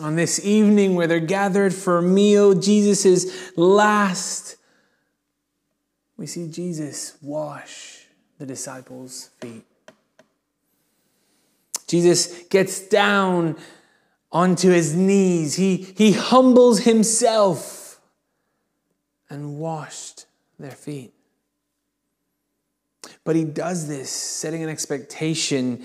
on 0.00 0.16
this 0.16 0.44
evening 0.44 0.96
where 0.96 1.06
they're 1.06 1.20
gathered 1.20 1.72
for 1.72 1.98
a 1.98 2.02
meal, 2.02 2.52
Jesus' 2.54 3.56
last, 3.56 4.56
we 6.16 6.26
see 6.26 6.48
Jesus 6.48 7.16
wash 7.22 8.06
the 8.38 8.46
disciples' 8.46 9.30
feet. 9.40 9.64
Jesus 11.86 12.42
gets 12.44 12.80
down 12.80 13.56
onto 14.32 14.70
his 14.70 14.94
knees. 14.94 15.54
He, 15.54 15.76
he 15.96 16.12
humbles 16.12 16.80
himself 16.80 18.00
and 19.30 19.58
washed 19.58 20.26
their 20.58 20.72
feet. 20.72 21.12
But 23.24 23.36
he 23.36 23.44
does 23.44 23.88
this 23.88 24.10
setting 24.10 24.62
an 24.62 24.68
expectation 24.68 25.84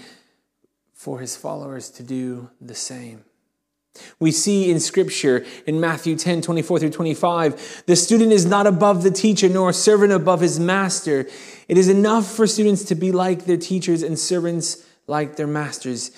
for 0.94 1.20
his 1.20 1.36
followers 1.36 1.90
to 1.90 2.04
do 2.04 2.50
the 2.60 2.76
same. 2.76 3.24
We 4.20 4.32
see 4.32 4.72
in 4.72 4.80
scripture 4.80 5.46
in 5.66 5.80
Matthew 5.80 6.16
10 6.16 6.42
24 6.42 6.80
through 6.80 6.92
25, 6.92 7.84
the 7.88 7.96
student 7.96 8.32
is 8.32 8.46
not 8.46 8.68
above 8.68 9.04
the 9.04 9.12
teacher, 9.12 9.50
nor 9.50 9.72
a 9.72 9.74
servant 9.74 10.14
above 10.14 10.40
his 10.40 10.60
master. 10.60 11.28
It 11.68 11.78
is 11.78 11.90
enough 11.90 12.32
for 12.32 12.48
students 12.48 12.84
to 12.86 12.96
be 12.96 13.12
like 13.12 13.46
their 13.46 13.58
teachers 13.58 14.02
and 14.04 14.18
servants 14.18 14.86
like 15.12 15.36
their 15.36 15.46
masters. 15.46 16.10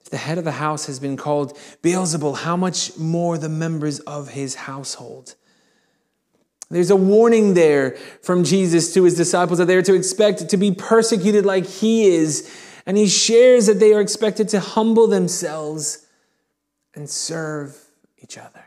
If 0.00 0.10
the 0.10 0.16
head 0.16 0.36
of 0.36 0.44
the 0.44 0.52
house 0.52 0.86
has 0.86 0.98
been 0.98 1.16
called 1.16 1.56
Beelzebul, 1.82 2.38
how 2.38 2.56
much 2.56 2.98
more 2.98 3.38
the 3.38 3.48
members 3.48 4.00
of 4.00 4.30
his 4.30 4.56
household? 4.56 5.36
There's 6.68 6.90
a 6.90 6.96
warning 6.96 7.54
there 7.54 7.92
from 8.22 8.44
Jesus 8.44 8.92
to 8.94 9.04
his 9.04 9.16
disciples 9.16 9.58
that 9.58 9.66
they 9.66 9.76
are 9.76 9.82
to 9.82 9.94
expect 9.94 10.48
to 10.48 10.56
be 10.56 10.72
persecuted 10.72 11.46
like 11.46 11.64
he 11.64 12.06
is. 12.06 12.52
And 12.86 12.96
he 12.96 13.06
shares 13.06 13.66
that 13.66 13.78
they 13.78 13.92
are 13.94 14.00
expected 14.00 14.48
to 14.50 14.60
humble 14.60 15.06
themselves 15.06 16.06
and 16.94 17.08
serve 17.08 17.76
each 18.18 18.36
other. 18.36 18.64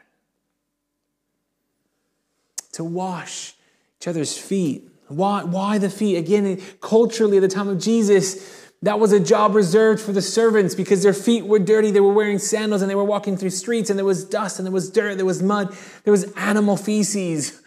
To 2.73 2.83
wash 2.83 3.53
each 3.99 4.07
other's 4.07 4.37
feet. 4.37 4.89
Why, 5.07 5.43
why 5.43 5.77
the 5.77 5.89
feet? 5.89 6.17
Again, 6.17 6.61
culturally, 6.81 7.37
at 7.37 7.41
the 7.41 7.47
time 7.47 7.67
of 7.67 7.79
Jesus, 7.79 8.62
that 8.83 8.99
was 8.99 9.13
a 9.13 9.19
job 9.19 9.55
reserved 9.55 10.01
for 10.01 10.11
the 10.11 10.21
servants 10.21 10.75
because 10.75 11.03
their 11.03 11.13
feet 11.13 11.45
were 11.45 11.57
dirty. 11.57 11.89
They 11.89 12.01
were 12.01 12.11
wearing 12.11 12.37
sandals 12.37 12.81
and 12.81 12.91
they 12.91 12.95
were 12.95 13.03
walking 13.05 13.37
through 13.37 13.51
streets 13.51 13.89
and 13.89 13.97
there 13.97 14.05
was 14.05 14.25
dust 14.25 14.59
and 14.59 14.65
there 14.65 14.73
was 14.73 14.89
dirt, 14.91 15.15
there 15.15 15.25
was 15.25 15.41
mud, 15.41 15.73
there 16.03 16.11
was 16.11 16.25
animal 16.33 16.75
feces. 16.75 17.61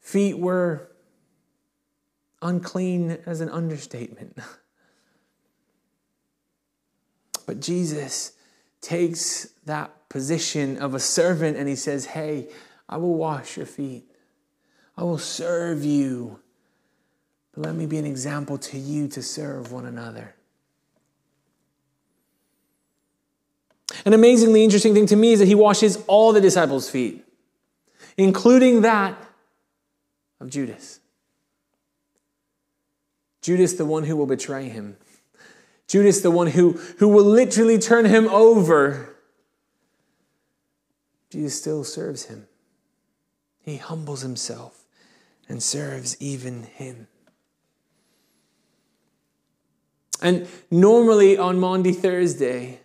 Feet 0.00 0.38
were 0.38 0.88
unclean 2.40 3.18
as 3.26 3.42
an 3.42 3.50
understatement. 3.50 4.38
But 7.46 7.60
Jesus 7.60 8.32
takes 8.80 9.50
that 9.66 10.08
position 10.08 10.78
of 10.78 10.94
a 10.94 10.98
servant 10.98 11.58
and 11.58 11.68
he 11.68 11.76
says, 11.76 12.06
Hey, 12.06 12.48
I 12.88 12.96
will 12.96 13.14
wash 13.14 13.56
your 13.56 13.66
feet, 13.66 14.10
I 14.96 15.02
will 15.02 15.18
serve 15.18 15.84
you. 15.84 16.40
But 17.56 17.64
let 17.64 17.74
me 17.74 17.86
be 17.86 17.96
an 17.96 18.04
example 18.04 18.58
to 18.58 18.78
you 18.78 19.08
to 19.08 19.22
serve 19.22 19.72
one 19.72 19.86
another. 19.86 20.34
An 24.04 24.12
amazingly 24.12 24.62
interesting 24.62 24.92
thing 24.92 25.06
to 25.06 25.16
me 25.16 25.32
is 25.32 25.38
that 25.38 25.48
he 25.48 25.54
washes 25.54 26.04
all 26.06 26.32
the 26.32 26.40
disciples' 26.40 26.90
feet, 26.90 27.24
including 28.18 28.82
that 28.82 29.16
of 30.38 30.50
Judas. 30.50 31.00
Judas, 33.40 33.72
the 33.72 33.86
one 33.86 34.04
who 34.04 34.16
will 34.16 34.26
betray 34.26 34.68
him. 34.68 34.98
Judas, 35.88 36.20
the 36.20 36.30
one 36.30 36.48
who, 36.48 36.72
who 36.98 37.08
will 37.08 37.24
literally 37.24 37.78
turn 37.78 38.04
him 38.04 38.28
over. 38.28 39.16
Jesus 41.30 41.58
still 41.58 41.84
serves 41.84 42.24
him. 42.24 42.48
He 43.60 43.78
humbles 43.78 44.20
himself 44.20 44.84
and 45.48 45.62
serves 45.62 46.20
even 46.20 46.64
him. 46.64 47.06
And 50.22 50.48
normally 50.70 51.36
on 51.36 51.58
Maundy 51.58 51.92
Thursday, 51.92 52.80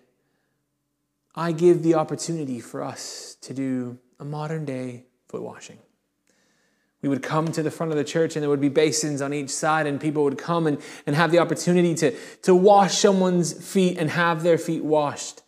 I 1.35 1.51
give 1.51 1.83
the 1.83 1.95
opportunity 1.95 2.59
for 2.59 2.83
us 2.83 3.38
to 3.41 3.53
do 3.53 3.97
a 4.19 4.25
modern 4.25 4.65
day 4.65 5.05
foot 5.27 5.41
washing. 5.41 5.79
We 7.01 7.10
would 7.10 7.23
come 7.23 7.47
to 7.53 7.63
the 7.63 7.71
front 7.71 7.91
of 7.91 7.97
the 7.97 8.03
church 8.03 8.36
and 8.36 8.43
there 8.43 8.49
would 8.49 8.62
be 8.62 8.69
basins 8.69 9.21
on 9.21 9.34
each 9.34 9.49
side, 9.49 9.88
and 9.88 9.99
people 9.99 10.23
would 10.23 10.38
come 10.38 10.67
and, 10.67 10.79
and 11.08 11.15
have 11.15 11.32
the 11.32 11.39
opportunity 11.39 11.95
to, 11.95 12.15
to 12.43 12.53
wash 12.53 12.97
someone's 12.97 13.53
feet 13.53 13.97
and 13.97 14.10
have 14.12 14.43
their 14.43 14.58
feet 14.58 14.84
washed. 14.84 15.41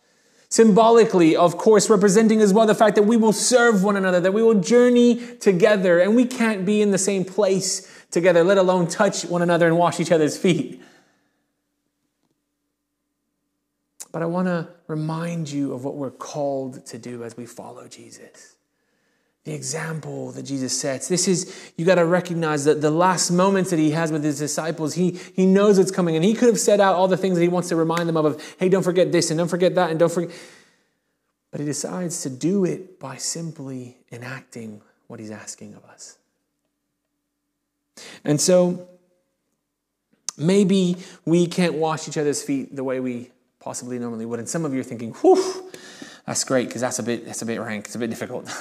Symbolically, 0.48 1.36
of 1.36 1.56
course, 1.56 1.90
representing 1.90 2.40
as 2.40 2.52
well 2.52 2.66
the 2.66 2.74
fact 2.74 2.96
that 2.96 3.02
we 3.02 3.16
will 3.16 3.32
serve 3.32 3.82
one 3.82 3.96
another, 3.96 4.20
that 4.20 4.32
we 4.32 4.42
will 4.42 4.60
journey 4.60 5.16
together, 5.36 6.00
and 6.00 6.16
we 6.16 6.24
can't 6.24 6.64
be 6.64 6.80
in 6.80 6.90
the 6.90 6.98
same 6.98 7.24
place 7.24 8.06
together, 8.10 8.42
let 8.42 8.58
alone 8.58 8.86
touch 8.86 9.24
one 9.24 9.42
another 9.42 9.66
and 9.66 9.76
wash 9.76 10.00
each 10.00 10.12
other's 10.12 10.36
feet. 10.36 10.80
But 14.14 14.22
I 14.22 14.26
want 14.26 14.46
to 14.46 14.68
remind 14.86 15.50
you 15.50 15.72
of 15.72 15.84
what 15.84 15.96
we're 15.96 16.12
called 16.12 16.86
to 16.86 16.98
do 16.98 17.24
as 17.24 17.36
we 17.36 17.46
follow 17.46 17.88
Jesus 17.88 18.54
the 19.42 19.52
example 19.52 20.30
that 20.32 20.44
Jesus 20.44 20.78
sets. 20.78 21.08
This 21.08 21.28
is, 21.28 21.72
you 21.76 21.84
got 21.84 21.96
to 21.96 22.06
recognize 22.06 22.64
that 22.64 22.80
the 22.80 22.90
last 22.90 23.30
moments 23.30 23.70
that 23.70 23.78
he 23.78 23.90
has 23.90 24.10
with 24.10 24.24
his 24.24 24.38
disciples, 24.38 24.94
he, 24.94 25.20
he 25.36 25.44
knows 25.44 25.78
what's 25.78 25.90
coming. 25.90 26.16
And 26.16 26.24
he 26.24 26.32
could 26.32 26.48
have 26.48 26.58
set 26.58 26.80
out 26.80 26.94
all 26.94 27.08
the 27.08 27.16
things 27.16 27.36
that 27.36 27.42
he 27.42 27.48
wants 27.48 27.68
to 27.68 27.76
remind 27.76 28.08
them 28.08 28.16
of, 28.16 28.24
of, 28.24 28.56
hey, 28.58 28.70
don't 28.70 28.82
forget 28.82 29.12
this 29.12 29.30
and 29.30 29.36
don't 29.36 29.48
forget 29.48 29.74
that 29.74 29.90
and 29.90 29.98
don't 29.98 30.10
forget. 30.10 30.34
But 31.50 31.60
he 31.60 31.66
decides 31.66 32.22
to 32.22 32.30
do 32.30 32.64
it 32.64 32.98
by 32.98 33.16
simply 33.16 33.98
enacting 34.10 34.80
what 35.08 35.20
he's 35.20 35.30
asking 35.30 35.74
of 35.74 35.84
us. 35.84 36.16
And 38.24 38.40
so 38.40 38.88
maybe 40.38 40.96
we 41.26 41.46
can't 41.48 41.74
wash 41.74 42.08
each 42.08 42.16
other's 42.16 42.42
feet 42.42 42.74
the 42.74 42.82
way 42.82 42.98
we 42.98 43.30
possibly 43.64 43.98
normally 43.98 44.26
would. 44.26 44.38
And 44.38 44.48
some 44.48 44.66
of 44.66 44.74
you 44.74 44.80
are 44.80 44.84
thinking, 44.84 45.14
whew, 45.14 45.70
that's 46.26 46.44
great 46.44 46.68
because 46.68 46.82
that's 46.82 46.98
a 46.98 47.02
bit 47.02 47.24
that's 47.24 47.40
a 47.40 47.46
bit 47.46 47.58
rank, 47.58 47.86
it's 47.86 47.94
a 47.94 47.98
bit 47.98 48.10
difficult. 48.10 48.44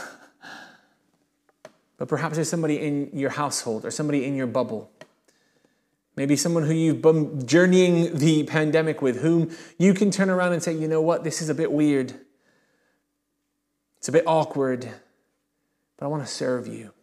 but 1.98 2.08
perhaps 2.08 2.36
there's 2.36 2.50
somebody 2.50 2.80
in 2.80 3.10
your 3.12 3.32
household 3.32 3.84
or 3.84 3.92
somebody 3.92 4.24
in 4.24 4.34
your 4.34 4.48
bubble. 4.48 4.89
Maybe 6.16 6.38
someone 6.38 6.63
who 6.63 6.74
you've 6.74 7.02
been 7.02 7.46
journeying 7.46 8.18
the 8.18 8.44
pandemic 8.44 9.02
with, 9.02 9.22
whom 9.22 9.52
you 9.78 9.94
can 9.94 10.10
turn 10.10 10.30
around 10.30 10.54
and 10.54 10.63
say, 10.63 10.74
you 10.74 10.88
know 10.88 11.02
what, 11.02 11.24
this 11.24 11.42
is 11.42 11.50
a 11.50 11.56
bit 11.56 11.72
weird. 11.72 12.13
It's 13.98 14.08
a 14.08 14.12
bit 14.12 14.24
awkward, 14.26 14.88
but 15.98 16.06
I 16.06 16.08
want 16.08 16.24
to 16.24 16.32
serve 16.32 16.68
you. 16.68 16.94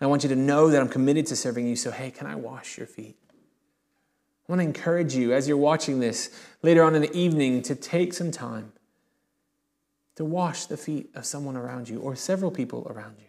I 0.00 0.06
want 0.06 0.24
you 0.24 0.28
to 0.30 0.36
know 0.36 0.70
that 0.70 0.80
I'm 0.80 0.88
committed 0.88 1.26
to 1.26 1.36
serving 1.36 1.68
you. 1.68 1.76
So, 1.76 1.92
hey, 1.92 2.10
can 2.10 2.26
I 2.26 2.34
wash 2.34 2.78
your 2.78 2.88
feet? 2.88 3.16
I 4.52 4.54
want 4.54 4.60
to 4.60 4.78
encourage 4.78 5.14
you 5.14 5.32
as 5.32 5.48
you're 5.48 5.56
watching 5.56 5.98
this 5.98 6.28
later 6.60 6.84
on 6.84 6.94
in 6.94 7.00
the 7.00 7.16
evening 7.16 7.62
to 7.62 7.74
take 7.74 8.12
some 8.12 8.30
time 8.30 8.72
to 10.16 10.26
wash 10.26 10.66
the 10.66 10.76
feet 10.76 11.08
of 11.14 11.24
someone 11.24 11.56
around 11.56 11.88
you 11.88 12.00
or 12.00 12.14
several 12.14 12.50
people 12.50 12.86
around 12.90 13.14
you. 13.18 13.24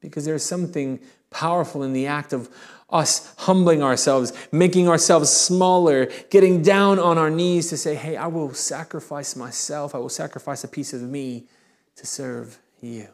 Because 0.00 0.24
there's 0.24 0.44
something 0.44 1.00
powerful 1.30 1.82
in 1.82 1.94
the 1.94 2.06
act 2.06 2.32
of 2.32 2.48
us 2.90 3.34
humbling 3.38 3.82
ourselves, 3.82 4.32
making 4.52 4.88
ourselves 4.88 5.32
smaller, 5.32 6.06
getting 6.30 6.62
down 6.62 7.00
on 7.00 7.18
our 7.18 7.28
knees 7.28 7.70
to 7.70 7.76
say, 7.76 7.96
Hey, 7.96 8.16
I 8.16 8.28
will 8.28 8.54
sacrifice 8.54 9.34
myself, 9.34 9.96
I 9.96 9.98
will 9.98 10.08
sacrifice 10.08 10.62
a 10.62 10.68
piece 10.68 10.92
of 10.92 11.02
me 11.02 11.48
to 11.96 12.06
serve 12.06 12.60
you. 12.80 13.08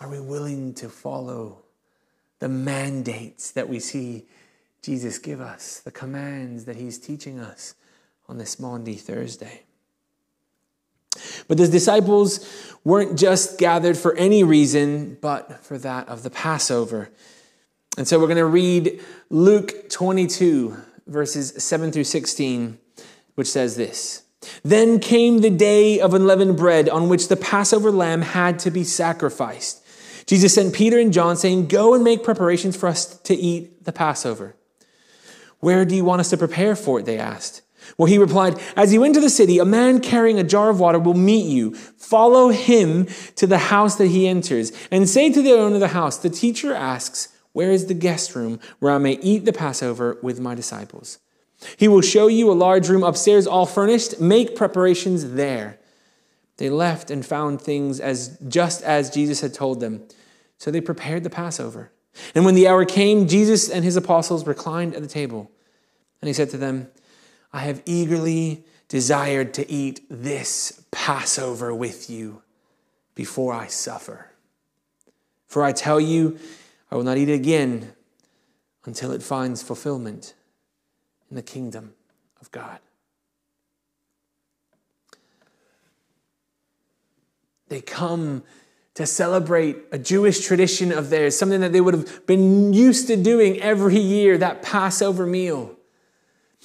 Are 0.00 0.08
we 0.08 0.20
willing 0.20 0.74
to 0.74 0.88
follow 0.88 1.63
the 2.44 2.48
mandates 2.50 3.52
that 3.52 3.70
we 3.70 3.80
see 3.80 4.26
Jesus 4.82 5.16
give 5.16 5.40
us, 5.40 5.80
the 5.80 5.90
commands 5.90 6.66
that 6.66 6.76
he's 6.76 6.98
teaching 6.98 7.40
us 7.40 7.74
on 8.28 8.36
this 8.36 8.60
Maundy 8.60 8.96
Thursday? 8.96 9.62
But 11.48 11.56
the 11.56 11.66
disciples 11.66 12.46
weren't 12.84 13.18
just 13.18 13.58
gathered 13.58 13.96
for 13.96 14.14
any 14.16 14.44
reason, 14.44 15.16
but 15.22 15.64
for 15.64 15.78
that 15.78 16.06
of 16.06 16.22
the 16.22 16.28
Passover. 16.28 17.08
And 17.96 18.06
so 18.06 18.20
we're 18.20 18.26
going 18.26 18.36
to 18.36 18.44
read 18.44 19.02
Luke 19.30 19.88
22, 19.88 20.76
verses 21.06 21.64
7 21.64 21.92
through 21.92 22.04
16, 22.04 22.78
which 23.36 23.48
says 23.48 23.76
this 23.76 24.22
Then 24.62 24.98
came 24.98 25.38
the 25.38 25.48
day 25.48 25.98
of 25.98 26.12
unleavened 26.12 26.58
bread 26.58 26.90
on 26.90 27.08
which 27.08 27.28
the 27.28 27.36
Passover 27.36 27.90
lamb 27.90 28.20
had 28.20 28.58
to 28.58 28.70
be 28.70 28.84
sacrificed. 28.84 29.80
Jesus 30.26 30.54
sent 30.54 30.74
Peter 30.74 30.98
and 30.98 31.12
John, 31.12 31.36
saying, 31.36 31.68
Go 31.68 31.94
and 31.94 32.02
make 32.02 32.22
preparations 32.22 32.76
for 32.76 32.88
us 32.88 33.18
to 33.20 33.34
eat 33.34 33.84
the 33.84 33.92
Passover. 33.92 34.56
Where 35.60 35.84
do 35.84 35.94
you 35.94 36.04
want 36.04 36.20
us 36.20 36.30
to 36.30 36.36
prepare 36.36 36.76
for 36.76 37.00
it? 37.00 37.06
They 37.06 37.18
asked. 37.18 37.62
Well, 37.98 38.06
he 38.06 38.18
replied, 38.18 38.58
As 38.76 38.92
you 38.92 39.04
enter 39.04 39.20
the 39.20 39.30
city, 39.30 39.58
a 39.58 39.64
man 39.64 40.00
carrying 40.00 40.38
a 40.38 40.44
jar 40.44 40.70
of 40.70 40.80
water 40.80 40.98
will 40.98 41.14
meet 41.14 41.46
you. 41.46 41.74
Follow 41.74 42.48
him 42.48 43.06
to 43.36 43.46
the 43.46 43.58
house 43.58 43.96
that 43.96 44.06
he 44.06 44.26
enters, 44.26 44.72
and 44.90 45.08
say 45.08 45.32
to 45.32 45.42
the 45.42 45.52
owner 45.52 45.74
of 45.74 45.80
the 45.80 45.88
house, 45.88 46.16
The 46.16 46.30
teacher 46.30 46.74
asks, 46.74 47.28
Where 47.52 47.70
is 47.70 47.86
the 47.86 47.94
guest 47.94 48.34
room 48.34 48.60
where 48.78 48.92
I 48.92 48.98
may 48.98 49.14
eat 49.14 49.44
the 49.44 49.52
Passover 49.52 50.18
with 50.22 50.40
my 50.40 50.54
disciples? 50.54 51.18
He 51.76 51.88
will 51.88 52.00
show 52.00 52.26
you 52.26 52.50
a 52.50 52.52
large 52.52 52.88
room 52.88 53.02
upstairs, 53.02 53.46
all 53.46 53.66
furnished. 53.66 54.20
Make 54.20 54.56
preparations 54.56 55.32
there. 55.32 55.78
They 56.56 56.70
left 56.70 57.10
and 57.10 57.24
found 57.24 57.60
things 57.60 58.00
as 58.00 58.38
just 58.48 58.82
as 58.82 59.10
Jesus 59.10 59.40
had 59.40 59.54
told 59.54 59.80
them. 59.80 60.02
So 60.58 60.70
they 60.70 60.80
prepared 60.80 61.24
the 61.24 61.30
Passover. 61.30 61.90
And 62.34 62.44
when 62.44 62.54
the 62.54 62.68
hour 62.68 62.84
came, 62.84 63.26
Jesus 63.26 63.68
and 63.68 63.84
his 63.84 63.96
apostles 63.96 64.46
reclined 64.46 64.94
at 64.94 65.02
the 65.02 65.08
table. 65.08 65.50
And 66.20 66.28
he 66.28 66.32
said 66.32 66.50
to 66.50 66.56
them, 66.56 66.88
I 67.52 67.60
have 67.60 67.82
eagerly 67.86 68.64
desired 68.88 69.54
to 69.54 69.70
eat 69.70 70.00
this 70.08 70.84
Passover 70.90 71.74
with 71.74 72.08
you 72.08 72.42
before 73.14 73.52
I 73.52 73.66
suffer. 73.66 74.30
For 75.46 75.62
I 75.62 75.72
tell 75.72 76.00
you, 76.00 76.38
I 76.90 76.96
will 76.96 77.04
not 77.04 77.16
eat 77.16 77.28
it 77.28 77.34
again 77.34 77.92
until 78.84 79.12
it 79.12 79.22
finds 79.22 79.62
fulfillment 79.62 80.34
in 81.30 81.36
the 81.36 81.42
kingdom 81.42 81.94
of 82.40 82.50
God. 82.50 82.78
They 87.68 87.80
come 87.80 88.42
to 88.94 89.06
celebrate 89.06 89.76
a 89.90 89.98
Jewish 89.98 90.46
tradition 90.46 90.92
of 90.92 91.10
theirs, 91.10 91.36
something 91.36 91.60
that 91.60 91.72
they 91.72 91.80
would 91.80 91.94
have 91.94 92.26
been 92.26 92.72
used 92.72 93.08
to 93.08 93.16
doing 93.16 93.60
every 93.60 93.98
year, 93.98 94.38
that 94.38 94.62
Passover 94.62 95.26
meal. 95.26 95.76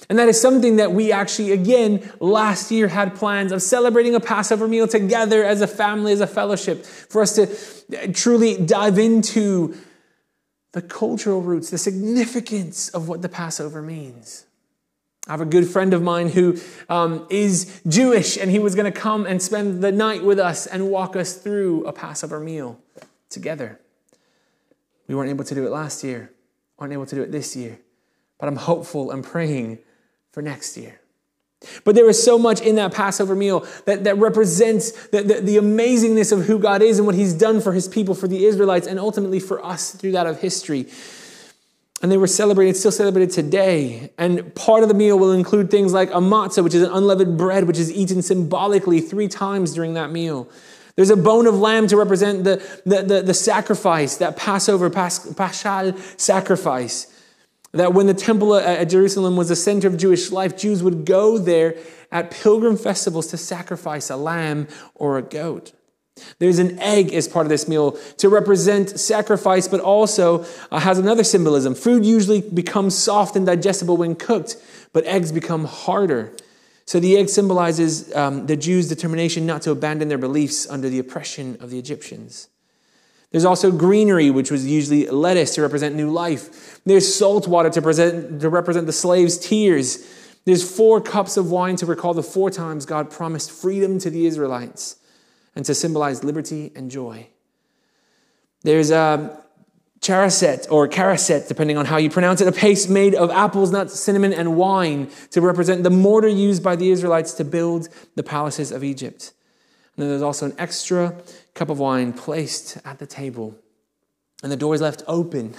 And 0.08 0.18
that 0.18 0.28
is 0.28 0.40
something 0.40 0.76
that 0.76 0.92
we 0.92 1.12
actually, 1.12 1.52
again, 1.52 2.10
last 2.20 2.70
year 2.70 2.88
had 2.88 3.14
plans 3.16 3.52
of 3.52 3.60
celebrating 3.60 4.14
a 4.14 4.20
Passover 4.20 4.66
meal 4.66 4.88
together 4.88 5.44
as 5.44 5.60
a 5.60 5.66
family, 5.66 6.12
as 6.12 6.20
a 6.20 6.26
fellowship, 6.26 6.84
for 6.84 7.20
us 7.20 7.34
to 7.34 7.42
uh, 7.42 8.12
truly 8.14 8.56
dive 8.56 8.98
into 8.98 9.76
the 10.72 10.80
cultural 10.80 11.42
roots, 11.42 11.70
the 11.70 11.78
significance 11.78 12.88
of 12.90 13.08
what 13.08 13.22
the 13.22 13.28
Passover 13.28 13.82
means. 13.82 14.46
I 15.30 15.34
have 15.34 15.40
a 15.40 15.44
good 15.44 15.68
friend 15.68 15.94
of 15.94 16.02
mine 16.02 16.28
who 16.28 16.58
um, 16.88 17.24
is 17.30 17.80
Jewish, 17.86 18.36
and 18.36 18.50
he 18.50 18.58
was 18.58 18.74
going 18.74 18.92
to 18.92 19.00
come 19.00 19.26
and 19.26 19.40
spend 19.40 19.80
the 19.80 19.92
night 19.92 20.24
with 20.24 20.40
us 20.40 20.66
and 20.66 20.90
walk 20.90 21.14
us 21.14 21.34
through 21.36 21.84
a 21.84 21.92
Passover 21.92 22.40
meal 22.40 22.80
together. 23.28 23.78
We 25.06 25.14
weren't 25.14 25.30
able 25.30 25.44
to 25.44 25.54
do 25.54 25.64
it 25.64 25.70
last 25.70 26.02
year, 26.02 26.32
aren't 26.80 26.92
able 26.92 27.06
to 27.06 27.14
do 27.14 27.22
it 27.22 27.30
this 27.30 27.54
year, 27.54 27.78
but 28.40 28.48
I'm 28.48 28.56
hopeful 28.56 29.12
and 29.12 29.22
praying 29.22 29.78
for 30.32 30.42
next 30.42 30.76
year. 30.76 31.00
But 31.84 31.94
there 31.94 32.08
is 32.08 32.20
so 32.20 32.36
much 32.36 32.60
in 32.60 32.74
that 32.74 32.92
Passover 32.92 33.36
meal 33.36 33.64
that, 33.84 34.02
that 34.02 34.18
represents 34.18 34.90
the, 35.08 35.22
the, 35.22 35.34
the, 35.34 35.56
amazingness 35.58 36.32
of 36.32 36.46
who 36.46 36.58
God 36.58 36.82
is 36.82 36.98
and 36.98 37.06
what 37.06 37.14
He's 37.14 37.34
done 37.34 37.60
for 37.60 37.72
His 37.72 37.86
people, 37.86 38.16
for 38.16 38.26
the 38.26 38.46
Israelites, 38.46 38.88
and 38.88 38.98
ultimately 38.98 39.38
for 39.38 39.64
us 39.64 39.92
through 39.92 40.12
that 40.12 40.26
of 40.26 40.40
history. 40.40 40.88
And 42.02 42.10
they 42.10 42.16
were 42.16 42.26
celebrated, 42.26 42.76
still 42.76 42.92
celebrated 42.92 43.30
today. 43.30 44.10
And 44.16 44.54
part 44.54 44.82
of 44.82 44.88
the 44.88 44.94
meal 44.94 45.18
will 45.18 45.32
include 45.32 45.70
things 45.70 45.92
like 45.92 46.10
a 46.10 46.14
matzah, 46.14 46.64
which 46.64 46.74
is 46.74 46.82
an 46.82 46.90
unleavened 46.90 47.36
bread, 47.36 47.64
which 47.64 47.78
is 47.78 47.92
eaten 47.92 48.22
symbolically 48.22 49.00
three 49.00 49.28
times 49.28 49.74
during 49.74 49.94
that 49.94 50.10
meal. 50.10 50.48
There's 50.96 51.10
a 51.10 51.16
bone 51.16 51.46
of 51.46 51.58
lamb 51.58 51.86
to 51.88 51.96
represent 51.96 52.44
the, 52.44 52.56
the, 52.86 53.02
the, 53.02 53.22
the 53.22 53.34
sacrifice, 53.34 54.16
that 54.16 54.36
Passover, 54.36 54.90
pas, 54.90 55.32
paschal 55.34 55.96
sacrifice. 56.16 57.06
That 57.72 57.94
when 57.94 58.06
the 58.06 58.14
temple 58.14 58.56
at 58.56 58.84
Jerusalem 58.88 59.36
was 59.36 59.48
the 59.48 59.56
center 59.56 59.86
of 59.86 59.96
Jewish 59.96 60.32
life, 60.32 60.56
Jews 60.56 60.82
would 60.82 61.04
go 61.04 61.38
there 61.38 61.76
at 62.10 62.30
pilgrim 62.30 62.76
festivals 62.76 63.28
to 63.28 63.36
sacrifice 63.36 64.10
a 64.10 64.16
lamb 64.16 64.66
or 64.94 65.18
a 65.18 65.22
goat. 65.22 65.72
There's 66.38 66.58
an 66.58 66.78
egg 66.78 67.12
as 67.12 67.28
part 67.28 67.46
of 67.46 67.50
this 67.50 67.68
meal 67.68 67.92
to 68.18 68.28
represent 68.28 68.98
sacrifice, 68.98 69.68
but 69.68 69.80
also 69.80 70.44
uh, 70.70 70.80
has 70.80 70.98
another 70.98 71.24
symbolism. 71.24 71.74
Food 71.74 72.04
usually 72.04 72.40
becomes 72.40 72.96
soft 72.96 73.36
and 73.36 73.46
digestible 73.46 73.96
when 73.96 74.14
cooked, 74.14 74.56
but 74.92 75.04
eggs 75.04 75.32
become 75.32 75.64
harder. 75.64 76.32
So 76.86 76.98
the 76.98 77.16
egg 77.16 77.28
symbolizes 77.28 78.14
um, 78.14 78.46
the 78.46 78.56
Jews' 78.56 78.88
determination 78.88 79.46
not 79.46 79.62
to 79.62 79.70
abandon 79.70 80.08
their 80.08 80.18
beliefs 80.18 80.68
under 80.68 80.88
the 80.88 80.98
oppression 80.98 81.56
of 81.60 81.70
the 81.70 81.78
Egyptians. 81.78 82.48
There's 83.30 83.44
also 83.44 83.70
greenery, 83.70 84.30
which 84.30 84.50
was 84.50 84.66
usually 84.66 85.06
lettuce 85.06 85.54
to 85.54 85.62
represent 85.62 85.94
new 85.94 86.10
life. 86.10 86.80
There's 86.84 87.14
salt 87.14 87.46
water 87.46 87.70
to, 87.70 87.80
present, 87.80 88.40
to 88.40 88.48
represent 88.48 88.86
the 88.86 88.92
slaves' 88.92 89.38
tears. 89.38 90.04
There's 90.46 90.68
four 90.68 91.00
cups 91.00 91.36
of 91.36 91.50
wine 91.50 91.76
to 91.76 91.86
recall 91.86 92.12
the 92.12 92.24
four 92.24 92.50
times 92.50 92.86
God 92.86 93.08
promised 93.08 93.52
freedom 93.52 94.00
to 94.00 94.10
the 94.10 94.26
Israelites 94.26 94.96
and 95.54 95.64
to 95.64 95.74
symbolize 95.74 96.24
liberty 96.24 96.72
and 96.74 96.90
joy. 96.90 97.28
There's 98.62 98.90
a 98.90 99.38
charaset 100.00 100.66
or 100.70 100.88
caraset, 100.88 101.48
depending 101.48 101.76
on 101.76 101.86
how 101.86 101.96
you 101.96 102.10
pronounce 102.10 102.40
it, 102.40 102.48
a 102.48 102.52
paste 102.52 102.88
made 102.88 103.14
of 103.14 103.30
apples, 103.30 103.70
nuts, 103.70 103.98
cinnamon, 103.98 104.32
and 104.32 104.56
wine 104.56 105.10
to 105.30 105.40
represent 105.40 105.82
the 105.82 105.90
mortar 105.90 106.28
used 106.28 106.62
by 106.62 106.76
the 106.76 106.90
Israelites 106.90 107.34
to 107.34 107.44
build 107.44 107.88
the 108.14 108.22
palaces 108.22 108.72
of 108.72 108.82
Egypt. 108.82 109.32
And 109.96 110.02
then 110.02 110.08
there's 110.08 110.22
also 110.22 110.46
an 110.46 110.54
extra 110.58 111.20
cup 111.54 111.68
of 111.68 111.78
wine 111.78 112.12
placed 112.12 112.78
at 112.84 112.98
the 112.98 113.06
table. 113.06 113.56
And 114.42 114.50
the 114.50 114.56
door 114.56 114.74
is 114.74 114.80
left 114.80 115.02
open 115.06 115.54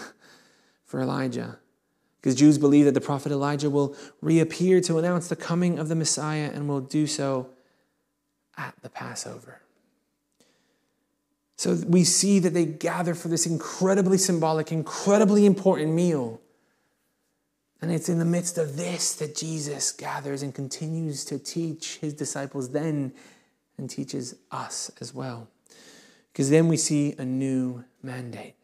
for 0.86 1.00
Elijah. 1.00 1.60
Because 2.20 2.36
Jews 2.36 2.58
believe 2.58 2.86
that 2.86 2.94
the 2.94 3.02
prophet 3.02 3.32
Elijah 3.32 3.70
will 3.70 3.96
reappear 4.22 4.80
to 4.82 4.98
announce 4.98 5.28
the 5.28 5.36
coming 5.36 5.80
of 5.80 5.88
the 5.88 5.96
Messiah 5.96 6.52
and 6.54 6.68
will 6.68 6.82
do 6.82 7.08
so 7.08 7.50
at 8.58 8.76
the 8.82 8.90
Passover. 8.90 9.62
So 11.62 11.76
we 11.88 12.06
see 12.06 12.40
that 12.40 12.56
they 12.56 12.66
gather 12.66 13.14
for 13.14 13.28
this 13.28 13.46
incredibly 13.46 14.18
symbolic, 14.18 14.72
incredibly 14.72 15.46
important 15.46 15.92
meal. 15.92 16.42
And 17.84 17.92
it's 17.92 18.10
in 18.10 18.18
the 18.18 18.26
midst 18.26 18.58
of 18.58 18.78
this 18.78 19.14
that 19.18 19.36
Jesus 19.36 19.92
gathers 19.92 20.42
and 20.42 20.56
continues 20.56 21.24
to 21.26 21.38
teach 21.38 21.98
his 21.98 22.16
disciples 22.16 22.72
then 22.72 23.14
and 23.78 23.88
teaches 23.88 24.34
us 24.50 24.90
as 25.00 25.14
well. 25.14 25.50
Because 26.34 26.50
then 26.50 26.68
we 26.68 26.78
see 26.78 27.14
a 27.20 27.26
new 27.26 27.86
mandate. 28.02 28.56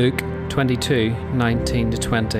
Luke 0.00 0.24
22 0.48 1.10
19 1.34 1.90
to 1.90 1.98
20. 1.98 2.38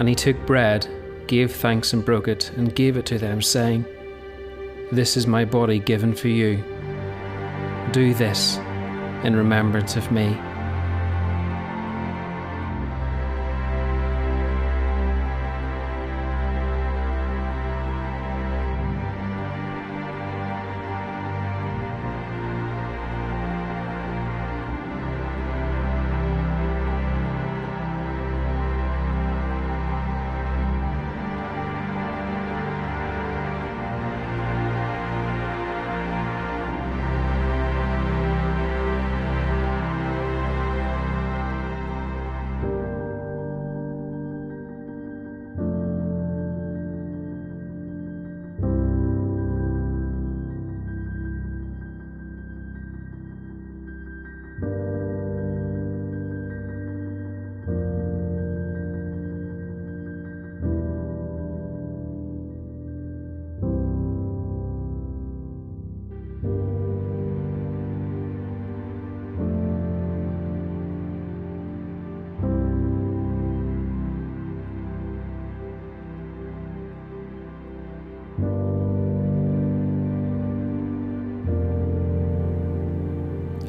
And 0.00 0.08
he 0.08 0.16
took 0.16 0.44
bread, 0.44 0.88
gave 1.28 1.54
thanks, 1.54 1.92
and 1.92 2.04
broke 2.04 2.26
it, 2.26 2.50
and 2.56 2.74
gave 2.74 2.96
it 2.96 3.06
to 3.06 3.18
them, 3.18 3.40
saying, 3.40 3.84
This 4.90 5.16
is 5.16 5.28
my 5.28 5.44
body 5.44 5.78
given 5.78 6.12
for 6.12 6.26
you. 6.26 6.64
Do 7.92 8.12
this 8.12 8.56
in 9.22 9.36
remembrance 9.36 9.94
of 9.94 10.10
me. 10.10 10.36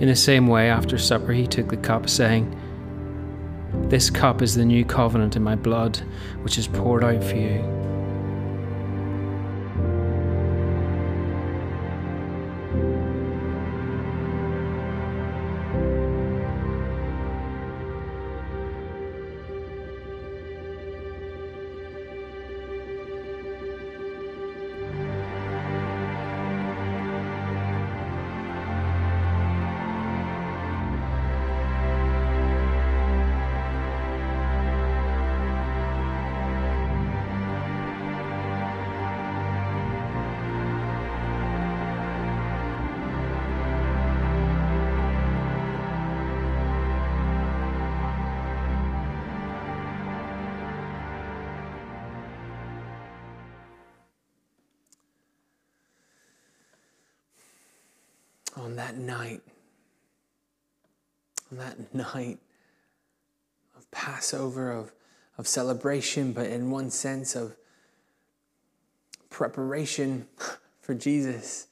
In 0.02 0.08
the 0.08 0.16
same 0.16 0.48
way, 0.48 0.68
after 0.68 0.98
supper, 0.98 1.32
he 1.32 1.46
took 1.46 1.70
the 1.70 1.78
cup, 1.78 2.10
saying, 2.10 2.60
This 3.88 4.10
cup 4.10 4.42
is 4.42 4.56
the 4.56 4.66
new 4.66 4.84
covenant 4.84 5.36
in 5.36 5.44
my 5.44 5.56
blood, 5.56 5.98
which 6.42 6.58
is 6.58 6.68
poured 6.68 7.04
out 7.04 7.24
for 7.24 7.36
you. 7.36 7.81
Passover, 64.32 64.72
of, 64.72 64.94
of 65.38 65.46
celebration, 65.46 66.32
but 66.32 66.46
in 66.48 66.72
one 66.72 66.90
sense 66.90 67.36
of 67.36 67.58
preparation 69.30 70.26
for 70.82 70.94
Jesus, 70.94 71.68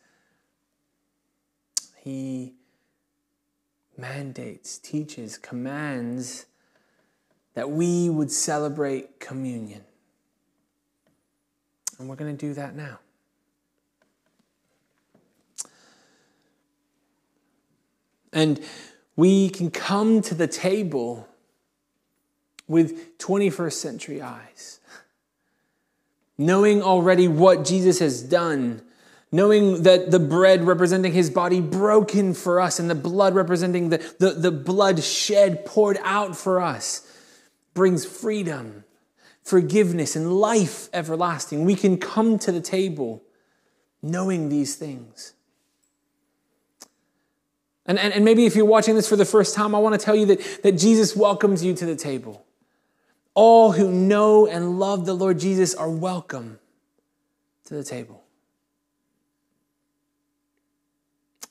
he 2.03 2.53
mandates, 3.97 4.77
teaches, 4.77 5.37
commands 5.37 6.47
that 7.53 7.69
we 7.69 8.09
would 8.09 8.29
celebrate 8.29 9.21
communion. 9.21 9.85
And 11.97 12.09
we're 12.09 12.17
going 12.17 12.35
to 12.35 12.45
do 12.45 12.53
that 12.55 12.75
now. 12.75 12.99
And 18.33 18.59
we 19.15 19.47
can 19.47 19.71
come 19.71 20.21
to 20.23 20.35
the 20.35 20.47
table 20.47 21.28
with 22.69 23.17
21st 23.17 23.73
century 23.73 24.21
eyes, 24.21 24.79
knowing 26.38 26.82
already 26.82 27.27
what 27.27 27.65
Jesus 27.65 27.99
has 27.99 28.21
done, 28.21 28.82
knowing 29.32 29.84
that 29.84 30.12
the 30.12 30.19
bread 30.19 30.63
representing 30.63 31.12
his 31.12 31.29
body 31.29 31.60
broken 31.60 32.34
for 32.34 32.62
us 32.62 32.79
and 32.79 32.89
the 32.89 32.95
blood 32.95 33.34
representing 33.34 33.89
the, 33.89 33.97
the, 34.19 34.32
the 34.32 34.51
blood 34.51 35.03
shed, 35.03 35.65
poured 35.65 35.97
out 36.03 36.38
for 36.38 36.62
us, 36.62 37.05
brings 37.73 38.05
freedom, 38.05 38.84
forgiveness, 39.43 40.15
and 40.15 40.32
life 40.32 40.89
everlasting. 40.93 41.65
We 41.65 41.75
can 41.75 41.97
come 41.97 42.38
to 42.39 42.51
the 42.51 42.62
table 42.62 43.23
knowing 44.01 44.49
these 44.49 44.75
things. 44.75 45.34
And, 47.88 47.97
and, 47.97 48.13
and 48.13 48.23
maybe 48.23 48.45
if 48.45 48.55
you're 48.55 48.65
watching 48.65 48.93
this 48.93 49.10
for 49.10 49.15
the 49.15 49.25
first 49.25 49.55
time, 49.55 49.73
I 49.73 49.79
want 49.79 49.99
to 49.99 50.05
tell 50.05 50.15
you 50.15 50.27
that, 50.27 50.62
that 50.62 50.73
Jesus 50.73 51.15
welcomes 51.15 51.65
you 51.65 51.73
to 51.73 51.86
the 51.88 51.95
table. 51.95 52.45
All 53.33 53.71
who 53.71 53.91
know 53.91 54.47
and 54.47 54.79
love 54.79 55.05
the 55.05 55.13
Lord 55.13 55.39
Jesus 55.39 55.73
are 55.73 55.89
welcome 55.89 56.59
to 57.65 57.73
the 57.73 57.83
table. 57.83 58.23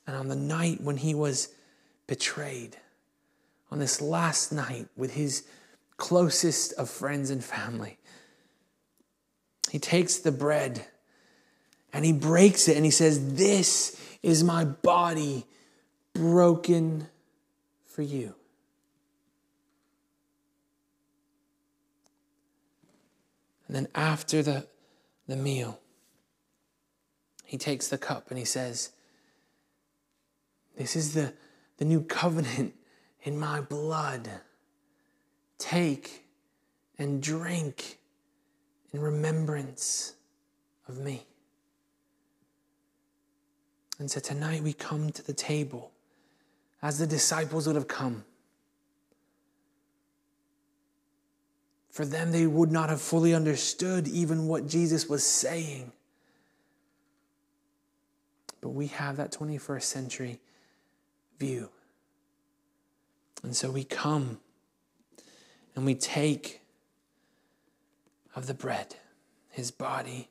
And 0.06 0.16
on 0.16 0.28
the 0.28 0.36
night 0.36 0.80
when 0.80 0.96
he 0.96 1.14
was 1.14 1.48
betrayed, 2.06 2.76
on 3.70 3.78
this 3.78 4.00
last 4.00 4.52
night 4.52 4.88
with 4.96 5.12
his 5.14 5.44
closest 5.96 6.72
of 6.74 6.88
friends 6.88 7.30
and 7.30 7.44
family, 7.44 7.98
he 9.70 9.78
takes 9.78 10.16
the 10.16 10.32
bread 10.32 10.86
and 11.92 12.04
he 12.04 12.12
breaks 12.12 12.68
it 12.68 12.76
and 12.76 12.84
he 12.84 12.90
says, 12.90 13.34
This 13.34 14.00
is 14.22 14.42
my 14.42 14.64
body 14.64 15.46
broken 16.14 17.08
for 17.86 18.02
you. 18.02 18.34
And 23.68 23.76
then 23.76 23.88
after 23.94 24.42
the, 24.42 24.66
the 25.28 25.36
meal, 25.36 25.78
he 27.44 27.58
takes 27.58 27.88
the 27.88 27.98
cup 27.98 28.30
and 28.30 28.38
he 28.38 28.44
says, 28.44 28.90
This 30.76 30.96
is 30.96 31.14
the, 31.14 31.34
the 31.76 31.84
new 31.84 32.02
covenant 32.02 32.74
in 33.22 33.38
my 33.38 33.60
blood. 33.60 34.28
Take 35.58 36.24
and 36.98 37.22
drink 37.22 37.98
in 38.92 39.00
remembrance 39.00 40.14
of 40.88 40.98
me. 40.98 41.26
And 43.98 44.10
so 44.10 44.20
tonight 44.20 44.62
we 44.62 44.72
come 44.72 45.10
to 45.10 45.22
the 45.22 45.32
table 45.32 45.90
as 46.80 46.98
the 46.98 47.06
disciples 47.06 47.66
would 47.66 47.76
have 47.76 47.88
come. 47.88 48.24
For 51.90 52.04
them, 52.04 52.32
they 52.32 52.46
would 52.46 52.70
not 52.70 52.90
have 52.90 53.00
fully 53.00 53.34
understood 53.34 54.06
even 54.06 54.46
what 54.46 54.68
Jesus 54.68 55.08
was 55.08 55.24
saying. 55.24 55.92
But 58.60 58.70
we 58.70 58.88
have 58.88 59.16
that 59.16 59.32
21st 59.32 59.82
century 59.82 60.40
view. 61.38 61.70
And 63.42 63.56
so 63.56 63.70
we 63.70 63.84
come 63.84 64.38
and 65.74 65.84
we 65.86 65.94
take 65.94 66.60
of 68.34 68.46
the 68.46 68.54
bread, 68.54 68.96
his 69.50 69.70
body 69.70 70.28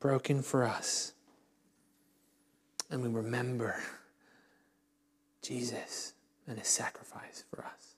broken 0.00 0.42
for 0.42 0.64
us, 0.64 1.12
and 2.90 3.02
we 3.02 3.08
remember. 3.08 3.76
Jesus 5.42 6.14
and 6.46 6.58
his 6.58 6.68
sacrifice 6.68 7.44
for 7.50 7.64
us. 7.64 7.91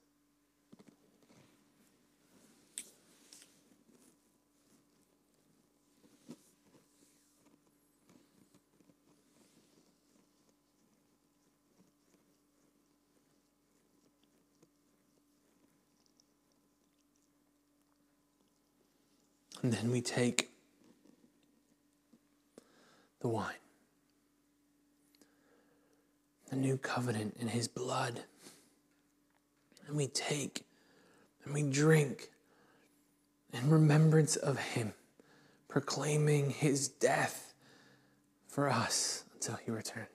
And 19.65 19.73
then 19.73 19.91
we 19.91 20.03
take 20.03 20.51
the 23.21 23.29
wine 23.29 23.55
the 26.51 26.57
new 26.57 26.77
covenant 26.77 27.35
in 27.41 27.49
his 27.49 27.67
blood. 27.67 28.21
And 29.87 29.97
we 29.97 30.07
take 30.07 30.67
and 31.45 31.55
we 31.55 31.63
drink 31.63 32.31
in 33.55 33.71
remembrance 33.71 34.37
of 34.37 34.59
him, 34.59 34.93
proclaiming 35.67 36.51
his 36.51 36.87
death 36.87 37.55
for 38.47 38.69
us 38.69 39.25
until 39.33 39.57
he 39.57 39.71
returns. 39.71 40.14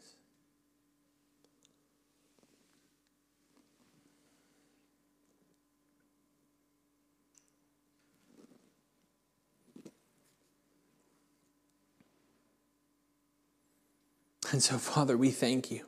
And 14.51 14.63
so, 14.63 14.77
Father, 14.77 15.15
we 15.15 15.29
thank 15.29 15.69
you. 15.69 15.85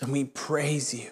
And 0.00 0.10
we 0.10 0.24
praise 0.24 0.92
you. 0.92 1.10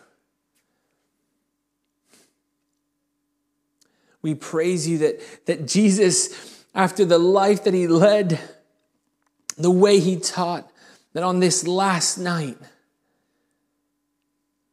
We 4.22 4.34
praise 4.34 4.88
you 4.88 4.98
that, 4.98 5.46
that 5.46 5.68
Jesus, 5.68 6.64
after 6.74 7.04
the 7.04 7.18
life 7.18 7.62
that 7.64 7.74
he 7.74 7.86
led, 7.86 8.40
the 9.56 9.70
way 9.70 10.00
he 10.00 10.16
taught, 10.16 10.68
that 11.12 11.22
on 11.22 11.38
this 11.38 11.66
last 11.66 12.18
night, 12.18 12.58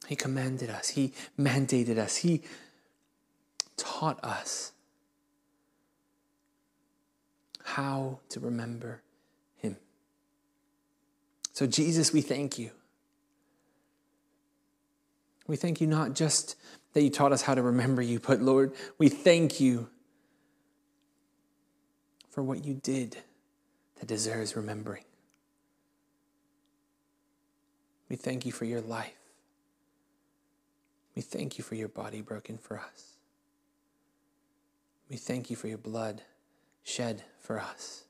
he 0.07 0.15
commanded 0.15 0.69
us, 0.69 0.89
he 0.89 1.13
mandated 1.37 1.97
us, 1.97 2.17
he 2.17 2.41
taught 3.77 4.23
us 4.23 4.71
how 7.65 8.19
to 8.29 8.39
remember 8.39 9.01
him. 9.57 9.75
So, 11.51 11.65
Jesus, 11.65 12.13
we 12.13 12.21
thank 12.21 12.59
you. 12.59 12.69
We 15.47 15.55
thank 15.55 15.81
you 15.81 15.87
not 15.87 16.13
just 16.13 16.55
that 16.93 17.01
you 17.01 17.09
taught 17.09 17.31
us 17.31 17.41
how 17.41 17.55
to 17.55 17.63
remember 17.63 18.03
you, 18.03 18.19
but 18.19 18.39
Lord, 18.39 18.73
we 18.99 19.09
thank 19.09 19.59
you 19.59 19.89
for 22.29 22.43
what 22.43 22.63
you 22.63 22.75
did 22.75 23.17
that 23.99 24.05
deserves 24.05 24.55
remembering. 24.55 25.03
We 28.09 28.15
thank 28.15 28.45
you 28.45 28.51
for 28.51 28.65
your 28.65 28.81
life. 28.81 29.17
We 31.15 31.23
thank 31.23 31.57
you 31.57 31.63
for 31.63 31.73
your 31.73 31.87
body 31.87 32.21
broken 32.21 32.59
for 32.59 32.77
us. 32.77 33.15
We 35.09 35.17
thank 35.17 35.49
you 35.49 35.55
for 35.55 35.67
your 35.67 35.79
blood 35.79 36.21
shed 36.85 37.23
for 37.41 37.59
us. 37.59 38.03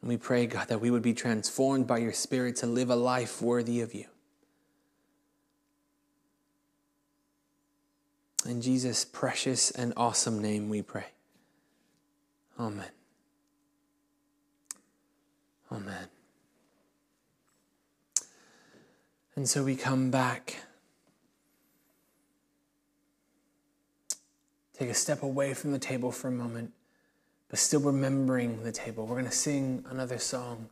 And 0.00 0.08
we 0.08 0.16
pray, 0.16 0.46
God, 0.46 0.68
that 0.68 0.80
we 0.80 0.90
would 0.90 1.02
be 1.02 1.12
transformed 1.12 1.86
by 1.86 1.98
your 1.98 2.14
Spirit 2.14 2.56
to 2.56 2.66
live 2.66 2.88
a 2.88 2.96
life 2.96 3.42
worthy 3.42 3.82
of 3.82 3.92
you. 3.92 4.06
In 8.46 8.62
Jesus' 8.62 9.04
precious 9.04 9.70
and 9.70 9.92
awesome 9.98 10.40
name 10.40 10.70
we 10.70 10.80
pray. 10.80 11.06
Amen. 12.58 12.88
Amen. 15.70 16.08
And 19.36 19.48
so 19.48 19.62
we 19.64 19.76
come 19.76 20.10
back, 20.10 20.56
take 24.78 24.88
a 24.88 24.94
step 24.94 25.22
away 25.22 25.52
from 25.52 25.72
the 25.72 25.78
table 25.78 26.10
for 26.10 26.28
a 26.28 26.32
moment, 26.32 26.72
but 27.50 27.58
still 27.58 27.80
remembering 27.80 28.62
the 28.62 28.72
table. 28.72 29.06
We're 29.06 29.16
going 29.16 29.26
to 29.26 29.32
sing 29.32 29.84
another 29.90 30.18
song, 30.18 30.68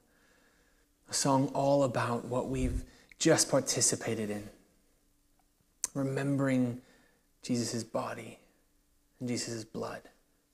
a 1.11 1.15
song 1.15 1.49
all 1.53 1.83
about 1.83 2.25
what 2.25 2.49
we've 2.49 2.85
just 3.19 3.51
participated 3.51 4.31
in, 4.31 4.49
remembering 5.93 6.81
Jesus' 7.43 7.83
body 7.83 8.39
and 9.19 9.29
Jesus' 9.29 9.65
blood 9.65 10.03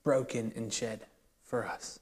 broken 0.03 0.51
and 0.55 0.73
shed 0.73 1.01
for 1.43 1.65
us. 1.65 1.99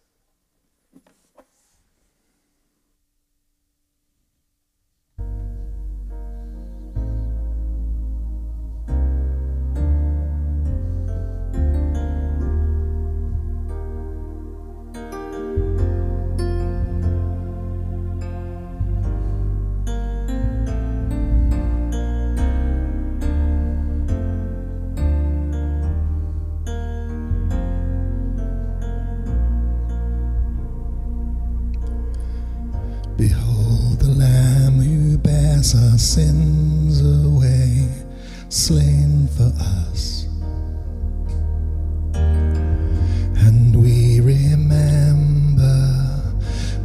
Sins 36.13 37.02
away, 37.26 37.89
slain 38.49 39.28
for 39.30 39.52
us. 39.82 40.28
And 42.13 43.82
we 43.82 44.19
remember 44.19 45.65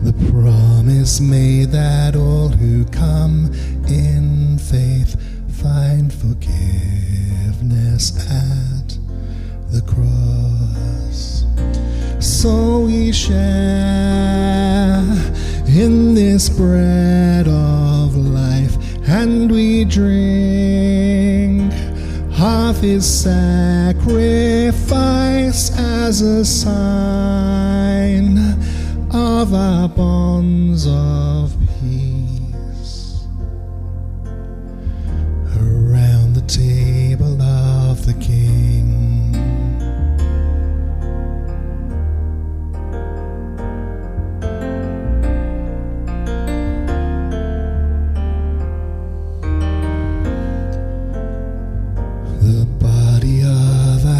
the 0.03 0.14
promise 0.33 1.21
made 1.21 1.73
that 1.73 2.17
all 2.17 2.49
who 2.49 2.87
come 2.87 3.53
in 3.87 4.57
faith 4.57 5.21
find 5.61 6.11
forgiveness 6.11 8.17
at 8.31 8.97
the 9.71 9.83
cross. 9.83 11.45
So 12.19 12.81
we 12.87 13.12
share 13.12 15.05
in 15.67 16.14
this 16.14 16.49
bread 16.49 17.18
we 19.59 19.85
drink 19.85 21.73
half 22.33 22.77
his 22.77 23.05
sacrifice 23.25 24.01
as 25.77 26.21
a 26.21 26.44
sign 26.44 28.38
of 29.11 29.53
our 29.53 29.88
bonds 29.88 30.87
of 30.87 31.38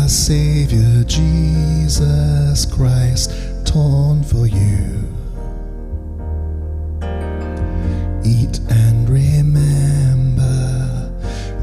Savior 0.09 1.05
Jesus 1.05 2.65
Christ, 2.65 3.31
torn 3.67 4.23
for 4.23 4.47
you. 4.47 5.05
Eat 8.25 8.59
and 8.71 9.09
remember 9.09 10.41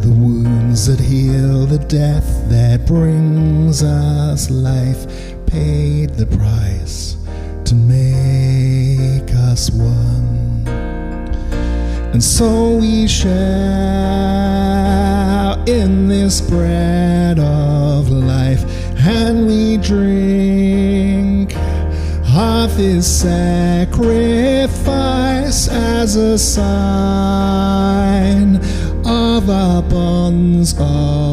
the 0.01 0.09
wounds 0.09 0.85
that 0.85 0.99
heal, 0.99 1.65
the 1.65 1.83
death 1.87 2.47
that 2.49 2.85
brings 2.85 3.81
us 3.81 4.51
life, 4.51 5.07
paid 5.47 6.11
the 6.11 6.27
price 6.27 7.17
to 7.65 7.73
make 7.73 9.33
us 9.33 9.71
one. 9.71 10.63
And 12.13 12.23
so 12.23 12.77
we 12.77 13.07
share 13.07 14.54
in 15.67 16.07
this 16.07 16.41
bread 16.41 17.39
of 17.39 18.09
life, 18.09 18.63
and 18.99 19.47
we 19.47 19.77
drink 19.77 21.55
of 22.35 22.75
his 22.75 23.07
sacrifice 23.07 23.97
as 25.69 26.15
a 26.15 26.37
sign 26.37 27.35
of 29.05 29.49
our 29.49 29.81
bonds 29.81 30.73
of 30.79 31.24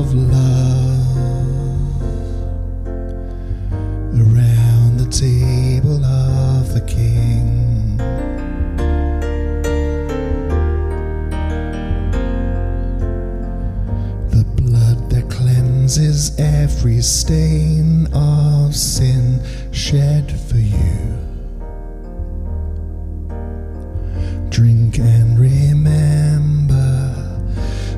every 17.02 17.08
stain 17.08 18.06
of 18.12 18.76
sin 18.76 19.40
shed 19.72 20.30
for 20.48 20.58
you. 20.58 21.18
Drink 24.50 24.98
and 25.00 25.36
remember 25.36 27.14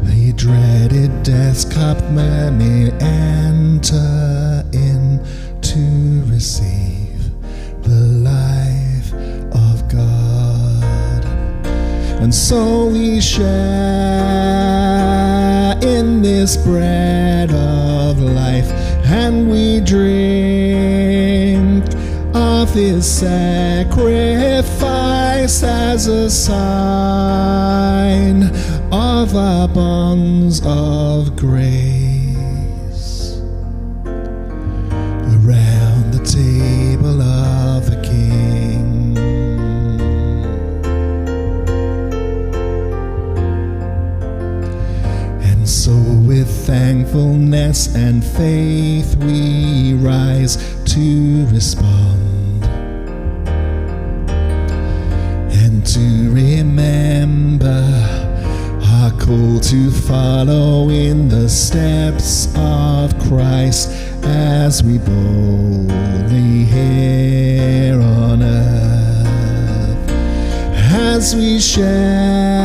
the 0.05 0.33
dreaded 0.37 1.23
death's 1.23 1.67
cup 1.67 1.99
many 2.13 2.91
enter 3.03 4.65
in 4.73 5.21
to 5.61 6.25
receive 6.33 7.31
the 7.83 8.01
life 8.25 9.13
of 9.53 9.87
God. 9.91 11.25
And 12.23 12.35
so 12.35 12.87
we 12.87 13.21
share 13.21 14.45
in 15.83 16.23
this 16.23 16.57
bread 16.57 17.51
of 17.51 18.19
life, 18.19 18.71
and 19.15 19.49
we 19.49 19.81
drink 19.81 20.75
of 22.35 22.75
his 22.75 23.09
sacrifice 23.09 23.95
as 25.63 26.09
a 26.09 26.29
sign 26.29 27.63
of 28.93 29.37
our 29.37 29.69
bonds 29.69 30.61
of 30.67 31.04
and 47.95 48.25
faith, 48.25 49.17
we 49.17 49.95
rise 49.95 50.57
to 50.85 51.47
respond. 51.47 52.65
And 55.53 55.87
to 55.87 56.31
remember 56.33 57.85
our 58.83 59.11
call 59.13 59.61
to 59.61 59.91
follow 59.91 60.91
in 60.91 61.29
the 61.29 61.49
steps 61.49 62.49
of 62.57 63.17
Christ 63.29 63.91
as 64.25 64.83
we 64.83 64.99
boldly 64.99 66.65
here 66.65 68.01
on 68.01 68.43
earth, 68.43 70.11
as 70.93 71.37
we 71.37 71.61
share 71.61 72.65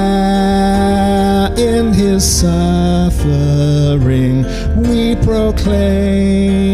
in 1.58 1.94
his 1.94 2.24
suffering, 2.40 4.46
we 4.82 5.16
proclaim 5.18 6.70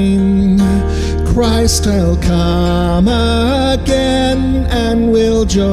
Christ 1.33 1.85
will 1.85 2.17
come 2.17 3.07
again 3.07 4.65
and 4.67 5.11
we'll 5.11 5.45
join 5.45 5.65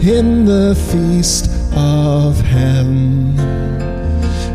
in 0.00 0.44
the 0.44 0.74
feast 0.90 1.50
of 1.72 2.40
heaven 2.40 3.38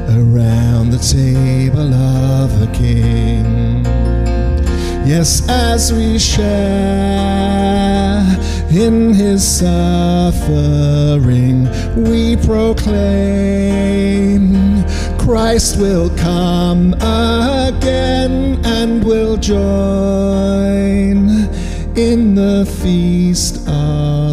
around 0.09 0.89
the 0.89 0.97
table 0.97 1.93
of 1.93 2.59
the 2.59 2.67
King. 2.73 3.85
Yes, 5.05 5.47
as 5.49 5.93
we 5.93 6.17
share 6.17 7.53
in 8.71 9.13
his 9.13 9.47
suffering, 9.59 10.89
we 11.95 12.35
proclaim 12.37 14.03
Christ 15.23 15.79
will 15.79 16.09
come 16.17 16.93
again 16.95 18.59
and 18.65 19.03
will 19.05 19.37
join 19.37 21.17
in 21.95 22.35
the 22.35 22.65
feast 22.81 23.65
of 23.65 24.32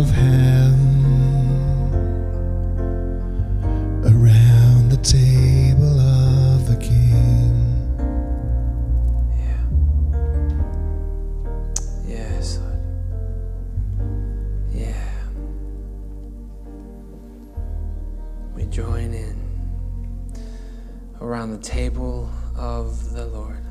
around 21.40 21.52
the 21.52 21.68
table 21.70 22.30
of 22.54 23.14
the 23.14 23.24
Lord. 23.24 23.64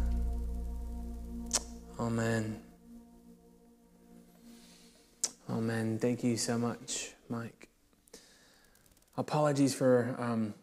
Amen. 2.00 2.60
Amen. 5.48 6.00
Thank 6.00 6.24
you 6.24 6.36
so 6.36 6.58
much, 6.58 7.12
Mike. 7.30 7.70
Apologies 9.18 9.76
for 9.76 10.16
um, 10.18 10.56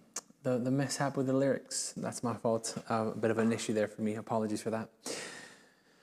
the, 0.42 0.58
the 0.58 0.72
mishap 0.72 1.16
with 1.16 1.28
the 1.28 1.32
lyrics. 1.32 1.94
That's 1.96 2.24
my 2.24 2.34
fault. 2.34 2.76
Uh, 2.90 3.12
a 3.14 3.16
bit 3.16 3.30
of 3.30 3.38
an 3.38 3.52
issue 3.52 3.72
there 3.72 3.86
for 3.86 4.02
me. 4.02 4.16
Apologies 4.16 4.60
for 4.60 4.70
that. 4.70 4.88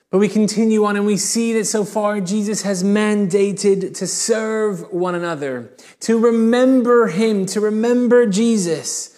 But 0.08 0.20
we 0.20 0.28
continue 0.30 0.86
on 0.86 0.96
and 0.96 1.04
we 1.04 1.18
see 1.18 1.52
that 1.52 1.66
so 1.66 1.84
far 1.84 2.22
Jesus 2.22 2.62
has 2.62 2.82
mandated 2.82 3.94
to 3.98 4.06
serve 4.06 4.90
one 4.90 5.14
another, 5.14 5.74
to 6.00 6.18
remember 6.18 7.08
Him, 7.08 7.44
to 7.44 7.60
remember 7.60 8.24
Jesus. 8.24 9.13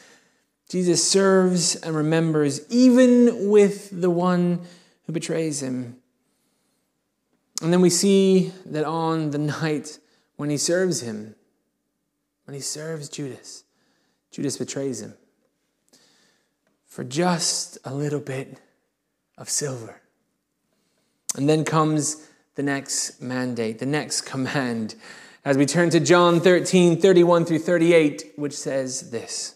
Jesus 0.68 1.08
serves 1.08 1.76
and 1.76 1.94
remembers 1.94 2.60
even 2.70 3.50
with 3.50 4.00
the 4.00 4.10
one 4.10 4.60
who 5.06 5.12
betrays 5.12 5.62
Him. 5.62 5.96
And 7.62 7.72
then 7.72 7.80
we 7.80 7.90
see 7.90 8.52
that 8.66 8.84
on 8.84 9.30
the 9.30 9.38
night 9.38 9.98
when 10.36 10.50
He 10.50 10.56
serves 10.56 11.02
Him, 11.02 11.34
when 12.44 12.54
He 12.54 12.60
serves 12.60 13.08
Judas, 13.08 13.64
Judas 14.30 14.56
betrays 14.56 15.00
Him 15.00 15.14
for 16.96 17.04
just 17.04 17.78
a 17.84 17.94
little 17.94 18.20
bit 18.20 18.58
of 19.36 19.50
silver. 19.50 20.00
And 21.36 21.48
then 21.48 21.64
comes 21.64 22.26
the 22.54 22.62
next 22.62 23.20
mandate, 23.20 23.78
the 23.78 23.86
next 23.86 24.22
command, 24.22 24.94
as 25.44 25.58
we 25.58 25.66
turn 25.66 25.90
to 25.90 26.00
John 26.00 26.40
13, 26.40 26.98
31 26.98 27.44
through 27.44 27.58
38, 27.58 28.32
which 28.36 28.54
says 28.54 29.10
this 29.10 29.55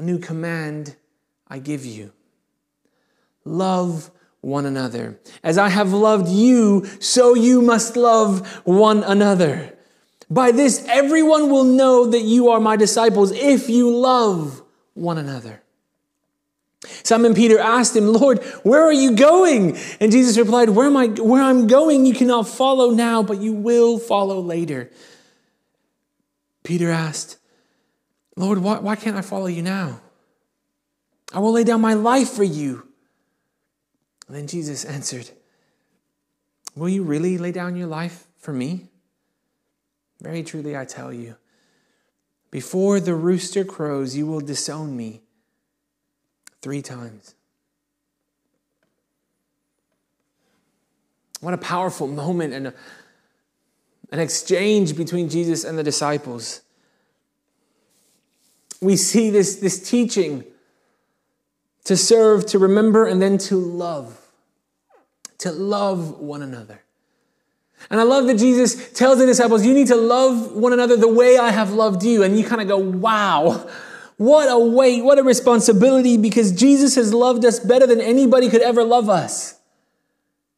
A 0.00 0.02
new 0.02 0.18
command 0.18 0.96
I 1.46 1.58
give 1.58 1.84
you 1.84 2.12
love 3.44 4.10
one 4.40 4.64
another. 4.64 5.20
As 5.42 5.58
I 5.58 5.68
have 5.68 5.92
loved 5.92 6.26
you, 6.26 6.86
so 7.00 7.34
you 7.34 7.60
must 7.60 7.98
love 7.98 8.48
one 8.64 9.04
another. 9.04 9.76
By 10.30 10.52
this, 10.52 10.82
everyone 10.88 11.50
will 11.50 11.64
know 11.64 12.06
that 12.06 12.22
you 12.22 12.48
are 12.48 12.60
my 12.60 12.76
disciples 12.76 13.30
if 13.30 13.68
you 13.68 13.94
love 13.94 14.62
one 14.94 15.18
another. 15.18 15.60
Simon 17.02 17.34
Peter 17.34 17.58
asked 17.58 17.94
him, 17.94 18.10
Lord, 18.10 18.42
where 18.62 18.82
are 18.82 18.94
you 18.94 19.14
going? 19.14 19.76
And 20.00 20.10
Jesus 20.10 20.38
replied, 20.38 20.70
Where 20.70 20.86
am 20.86 20.96
I 20.96 21.08
where 21.08 21.42
I'm 21.42 21.66
going, 21.66 22.06
you 22.06 22.14
cannot 22.14 22.48
follow 22.48 22.88
now, 22.88 23.22
but 23.22 23.42
you 23.42 23.52
will 23.52 23.98
follow 23.98 24.40
later. 24.40 24.90
Peter 26.62 26.88
asked, 26.88 27.36
Lord, 28.36 28.58
why, 28.58 28.78
why 28.78 28.96
can't 28.96 29.16
I 29.16 29.22
follow 29.22 29.46
you 29.46 29.62
now? 29.62 30.00
I 31.32 31.38
will 31.38 31.52
lay 31.52 31.64
down 31.64 31.80
my 31.80 31.94
life 31.94 32.30
for 32.30 32.44
you. 32.44 32.86
And 34.26 34.36
then 34.36 34.46
Jesus 34.46 34.84
answered, 34.84 35.30
Will 36.76 36.88
you 36.88 37.02
really 37.02 37.38
lay 37.38 37.52
down 37.52 37.76
your 37.76 37.88
life 37.88 38.26
for 38.38 38.52
me? 38.52 38.88
Very 40.20 40.42
truly, 40.42 40.76
I 40.76 40.84
tell 40.84 41.12
you, 41.12 41.36
before 42.50 43.00
the 43.00 43.14
rooster 43.14 43.64
crows, 43.64 44.16
you 44.16 44.26
will 44.26 44.40
disown 44.40 44.96
me 44.96 45.22
three 46.62 46.82
times. 46.82 47.34
What 51.40 51.54
a 51.54 51.58
powerful 51.58 52.06
moment 52.06 52.52
and 52.52 52.68
a, 52.68 52.74
an 54.12 54.20
exchange 54.20 54.96
between 54.96 55.28
Jesus 55.28 55.64
and 55.64 55.78
the 55.78 55.82
disciples. 55.82 56.60
We 58.80 58.96
see 58.96 59.30
this, 59.30 59.56
this 59.56 59.88
teaching 59.88 60.44
to 61.84 61.96
serve, 61.96 62.46
to 62.46 62.58
remember, 62.58 63.06
and 63.06 63.20
then 63.20 63.38
to 63.38 63.56
love. 63.56 64.18
To 65.38 65.52
love 65.52 66.20
one 66.20 66.42
another. 66.42 66.82
And 67.90 67.98
I 67.98 68.02
love 68.02 68.26
that 68.26 68.38
Jesus 68.38 68.92
tells 68.92 69.18
the 69.18 69.26
disciples, 69.26 69.64
You 69.64 69.72
need 69.72 69.86
to 69.88 69.96
love 69.96 70.52
one 70.52 70.72
another 70.72 70.96
the 70.96 71.12
way 71.12 71.38
I 71.38 71.50
have 71.50 71.72
loved 71.72 72.02
you. 72.02 72.22
And 72.22 72.38
you 72.38 72.44
kind 72.44 72.60
of 72.60 72.68
go, 72.68 72.78
Wow. 72.78 73.68
What 74.16 74.50
a 74.50 74.58
weight, 74.58 75.02
what 75.02 75.18
a 75.18 75.22
responsibility, 75.22 76.18
because 76.18 76.52
Jesus 76.52 76.94
has 76.96 77.14
loved 77.14 77.42
us 77.46 77.58
better 77.58 77.86
than 77.86 78.02
anybody 78.02 78.50
could 78.50 78.60
ever 78.60 78.84
love 78.84 79.08
us. 79.08 79.54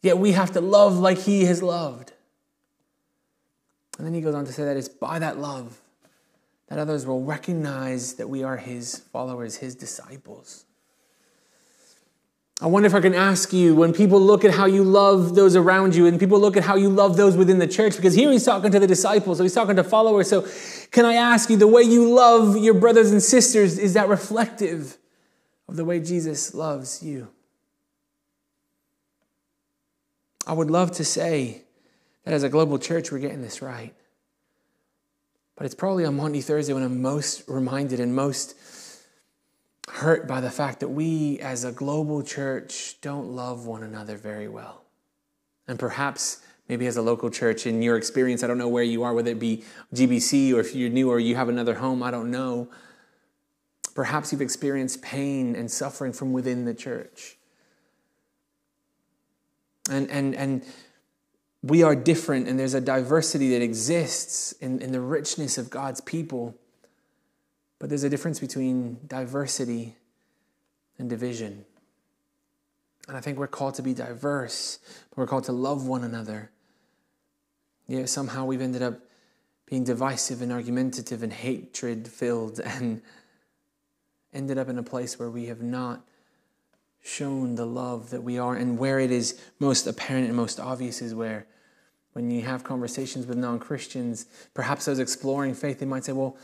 Yet 0.02 0.18
we 0.18 0.32
have 0.32 0.50
to 0.52 0.60
love 0.60 0.98
like 0.98 1.18
he 1.18 1.44
has 1.44 1.62
loved. 1.62 2.12
And 3.98 4.06
then 4.06 4.14
he 4.14 4.20
goes 4.20 4.34
on 4.34 4.46
to 4.46 4.52
say 4.52 4.64
that 4.64 4.76
it's 4.76 4.88
by 4.88 5.20
that 5.20 5.38
love 5.38 5.80
that 6.72 6.78
others 6.78 7.04
will 7.04 7.22
recognize 7.22 8.14
that 8.14 8.30
we 8.30 8.42
are 8.42 8.56
his 8.56 9.00
followers, 9.12 9.56
his 9.56 9.74
disciples. 9.74 10.64
I 12.62 12.66
wonder 12.66 12.86
if 12.86 12.94
I 12.94 13.02
can 13.02 13.14
ask 13.14 13.52
you 13.52 13.74
when 13.74 13.92
people 13.92 14.18
look 14.18 14.42
at 14.42 14.54
how 14.54 14.64
you 14.64 14.82
love 14.82 15.34
those 15.34 15.54
around 15.54 15.94
you 15.94 16.06
and 16.06 16.18
people 16.18 16.40
look 16.40 16.56
at 16.56 16.62
how 16.62 16.76
you 16.76 16.88
love 16.88 17.18
those 17.18 17.36
within 17.36 17.58
the 17.58 17.66
church, 17.66 17.96
because 17.96 18.14
here 18.14 18.30
he's 18.30 18.46
talking 18.46 18.70
to 18.70 18.78
the 18.80 18.86
disciples, 18.86 19.36
so 19.36 19.42
he's 19.42 19.52
talking 19.52 19.76
to 19.76 19.84
followers. 19.84 20.30
So, 20.30 20.48
can 20.90 21.04
I 21.04 21.12
ask 21.12 21.50
you, 21.50 21.58
the 21.58 21.66
way 21.66 21.82
you 21.82 22.10
love 22.10 22.56
your 22.56 22.72
brothers 22.72 23.10
and 23.10 23.22
sisters, 23.22 23.78
is 23.78 23.92
that 23.92 24.08
reflective 24.08 24.96
of 25.68 25.76
the 25.76 25.84
way 25.84 26.00
Jesus 26.00 26.54
loves 26.54 27.02
you? 27.02 27.28
I 30.46 30.54
would 30.54 30.70
love 30.70 30.92
to 30.92 31.04
say 31.04 31.64
that 32.24 32.32
as 32.32 32.44
a 32.44 32.48
global 32.48 32.78
church, 32.78 33.12
we're 33.12 33.18
getting 33.18 33.42
this 33.42 33.60
right. 33.60 33.94
But 35.56 35.66
it's 35.66 35.74
probably 35.74 36.04
on 36.04 36.16
Maundy 36.16 36.40
Thursday 36.40 36.72
when 36.72 36.82
I'm 36.82 37.02
most 37.02 37.44
reminded 37.46 38.00
and 38.00 38.14
most 38.14 38.56
hurt 39.88 40.26
by 40.26 40.40
the 40.40 40.50
fact 40.50 40.80
that 40.80 40.88
we 40.88 41.38
as 41.40 41.64
a 41.64 41.72
global 41.72 42.22
church 42.22 42.96
don't 43.00 43.28
love 43.28 43.66
one 43.66 43.82
another 43.82 44.16
very 44.16 44.48
well. 44.48 44.84
And 45.68 45.78
perhaps 45.78 46.40
maybe 46.68 46.86
as 46.86 46.96
a 46.96 47.02
local 47.02 47.30
church 47.30 47.66
in 47.66 47.82
your 47.82 47.96
experience. 47.96 48.42
I 48.42 48.46
don't 48.46 48.58
know 48.58 48.68
where 48.68 48.82
you 48.82 49.02
are, 49.02 49.12
whether 49.12 49.30
it 49.30 49.38
be 49.38 49.64
GBC 49.94 50.54
or 50.54 50.60
if 50.60 50.74
you're 50.74 50.88
new 50.88 51.10
or 51.10 51.18
you 51.18 51.36
have 51.36 51.48
another 51.48 51.74
home, 51.74 52.02
I 52.02 52.10
don't 52.10 52.30
know. 52.30 52.68
Perhaps 53.94 54.32
you've 54.32 54.40
experienced 54.40 55.02
pain 55.02 55.54
and 55.54 55.70
suffering 55.70 56.14
from 56.14 56.32
within 56.32 56.64
the 56.64 56.72
church. 56.72 57.36
And, 59.90 60.10
and, 60.10 60.34
and 60.34 60.64
we 61.62 61.82
are 61.82 61.94
different, 61.94 62.48
and 62.48 62.58
there's 62.58 62.74
a 62.74 62.80
diversity 62.80 63.50
that 63.50 63.62
exists 63.62 64.52
in, 64.52 64.80
in 64.80 64.92
the 64.92 65.00
richness 65.00 65.58
of 65.58 65.70
God's 65.70 66.00
people. 66.00 66.56
But 67.78 67.88
there's 67.88 68.04
a 68.04 68.10
difference 68.10 68.40
between 68.40 68.98
diversity 69.06 69.96
and 70.98 71.08
division. 71.08 71.64
And 73.08 73.16
I 73.16 73.20
think 73.20 73.38
we're 73.38 73.48
called 73.48 73.74
to 73.74 73.82
be 73.82 73.94
diverse, 73.94 74.78
but 75.10 75.18
we're 75.18 75.26
called 75.26 75.44
to 75.44 75.52
love 75.52 75.86
one 75.86 76.04
another. 76.04 76.50
Yet 77.86 78.08
somehow 78.08 78.44
we've 78.44 78.60
ended 78.60 78.82
up 78.82 79.00
being 79.66 79.84
divisive 79.84 80.42
and 80.42 80.52
argumentative 80.52 81.22
and 81.22 81.32
hatred 81.32 82.08
filled 82.08 82.60
and 82.64 83.02
ended 84.32 84.58
up 84.58 84.68
in 84.68 84.78
a 84.78 84.82
place 84.82 85.18
where 85.18 85.30
we 85.30 85.46
have 85.46 85.62
not 85.62 86.04
shown 87.02 87.56
the 87.56 87.66
love 87.66 88.10
that 88.10 88.22
we 88.22 88.38
are. 88.38 88.54
And 88.54 88.78
where 88.78 88.98
it 89.00 89.10
is 89.10 89.40
most 89.58 89.86
apparent 89.86 90.26
and 90.28 90.36
most 90.36 90.60
obvious 90.60 91.02
is 91.02 91.14
where, 91.14 91.46
when 92.12 92.30
you 92.30 92.42
have 92.42 92.62
conversations 92.62 93.26
with 93.26 93.38
non 93.38 93.58
Christians, 93.58 94.26
perhaps 94.54 94.84
those 94.84 94.98
exploring 94.98 95.54
faith, 95.54 95.78
they 95.78 95.86
might 95.86 96.04
say, 96.04 96.12
Well, 96.12 96.36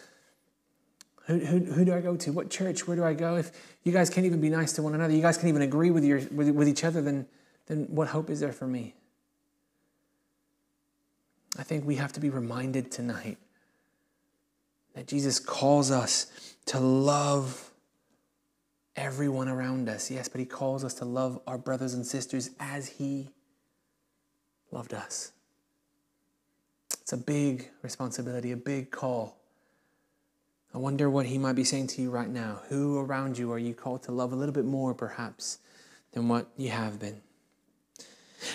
who, 1.26 1.38
who, 1.38 1.58
who 1.58 1.84
do 1.84 1.94
I 1.94 2.00
go 2.00 2.16
to? 2.16 2.32
What 2.32 2.48
church? 2.48 2.86
Where 2.86 2.96
do 2.96 3.04
I 3.04 3.12
go? 3.12 3.36
If 3.36 3.52
you 3.84 3.92
guys 3.92 4.08
can't 4.08 4.26
even 4.26 4.40
be 4.40 4.48
nice 4.48 4.72
to 4.74 4.82
one 4.82 4.94
another, 4.94 5.14
you 5.14 5.20
guys 5.20 5.36
can't 5.36 5.48
even 5.48 5.62
agree 5.62 5.90
with, 5.90 6.04
your, 6.04 6.20
with, 6.30 6.48
with 6.48 6.68
each 6.68 6.84
other, 6.84 7.02
then, 7.02 7.26
then 7.66 7.86
what 7.90 8.08
hope 8.08 8.30
is 8.30 8.40
there 8.40 8.52
for 8.52 8.66
me? 8.66 8.94
I 11.58 11.64
think 11.64 11.84
we 11.84 11.96
have 11.96 12.12
to 12.14 12.20
be 12.20 12.30
reminded 12.30 12.90
tonight 12.90 13.36
that 14.94 15.06
Jesus 15.06 15.38
calls 15.38 15.90
us 15.90 16.54
to 16.66 16.80
love 16.80 17.72
everyone 18.96 19.48
around 19.48 19.88
us. 19.88 20.10
Yes, 20.10 20.28
but 20.28 20.38
He 20.38 20.46
calls 20.46 20.82
us 20.82 20.94
to 20.94 21.04
love 21.04 21.40
our 21.46 21.58
brothers 21.58 21.92
and 21.92 22.06
sisters 22.06 22.50
as 22.58 22.88
He 22.88 23.28
loved 24.70 24.94
us. 24.94 25.32
It's 27.08 27.14
a 27.14 27.16
big 27.16 27.70
responsibility, 27.80 28.52
a 28.52 28.56
big 28.58 28.90
call. 28.90 29.38
I 30.74 30.76
wonder 30.76 31.08
what 31.08 31.24
he 31.24 31.38
might 31.38 31.54
be 31.54 31.64
saying 31.64 31.86
to 31.86 32.02
you 32.02 32.10
right 32.10 32.28
now. 32.28 32.60
Who 32.68 32.98
around 32.98 33.38
you 33.38 33.50
are 33.50 33.58
you 33.58 33.72
called 33.72 34.02
to 34.02 34.12
love 34.12 34.30
a 34.30 34.36
little 34.36 34.52
bit 34.52 34.66
more, 34.66 34.92
perhaps, 34.92 35.56
than 36.12 36.28
what 36.28 36.48
you 36.58 36.68
have 36.68 37.00
been? 37.00 37.22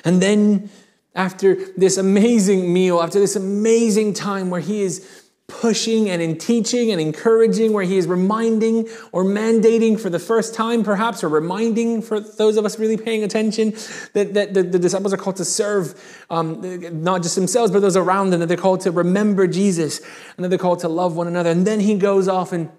And 0.05 0.21
then, 0.21 0.69
after 1.15 1.55
this 1.77 1.97
amazing 1.97 2.71
meal, 2.71 3.01
after 3.01 3.19
this 3.19 3.35
amazing 3.35 4.13
time 4.13 4.51
where 4.51 4.61
he 4.61 4.83
is 4.83 5.22
pushing 5.47 6.09
and 6.09 6.21
in 6.21 6.37
teaching 6.37 6.91
and 6.91 7.01
encouraging, 7.01 7.73
where 7.73 7.83
he 7.83 7.97
is 7.97 8.07
reminding 8.07 8.87
or 9.11 9.23
mandating 9.25 9.99
for 9.99 10.09
the 10.09 10.19
first 10.19 10.55
time, 10.55 10.83
perhaps, 10.83 11.23
or 11.23 11.29
reminding 11.29 12.01
for 12.01 12.19
those 12.19 12.57
of 12.57 12.65
us 12.65 12.79
really 12.79 12.97
paying 12.97 13.23
attention 13.23 13.71
that, 14.13 14.33
that 14.33 14.53
the, 14.53 14.63
the 14.63 14.79
disciples 14.79 15.13
are 15.13 15.17
called 15.17 15.35
to 15.35 15.45
serve 15.45 16.25
um, 16.29 17.03
not 17.03 17.21
just 17.21 17.35
themselves, 17.35 17.71
but 17.71 17.81
those 17.81 17.97
around 17.97 18.29
them, 18.29 18.39
that 18.39 18.47
they're 18.47 18.57
called 18.57 18.81
to 18.81 18.91
remember 18.91 19.45
Jesus 19.45 19.99
and 20.37 20.43
that 20.43 20.49
they're 20.49 20.57
called 20.57 20.79
to 20.79 20.89
love 20.89 21.15
one 21.15 21.27
another. 21.27 21.51
And 21.51 21.67
then 21.67 21.81
he 21.81 21.97
goes 21.97 22.27
off 22.27 22.53
and 22.53 22.69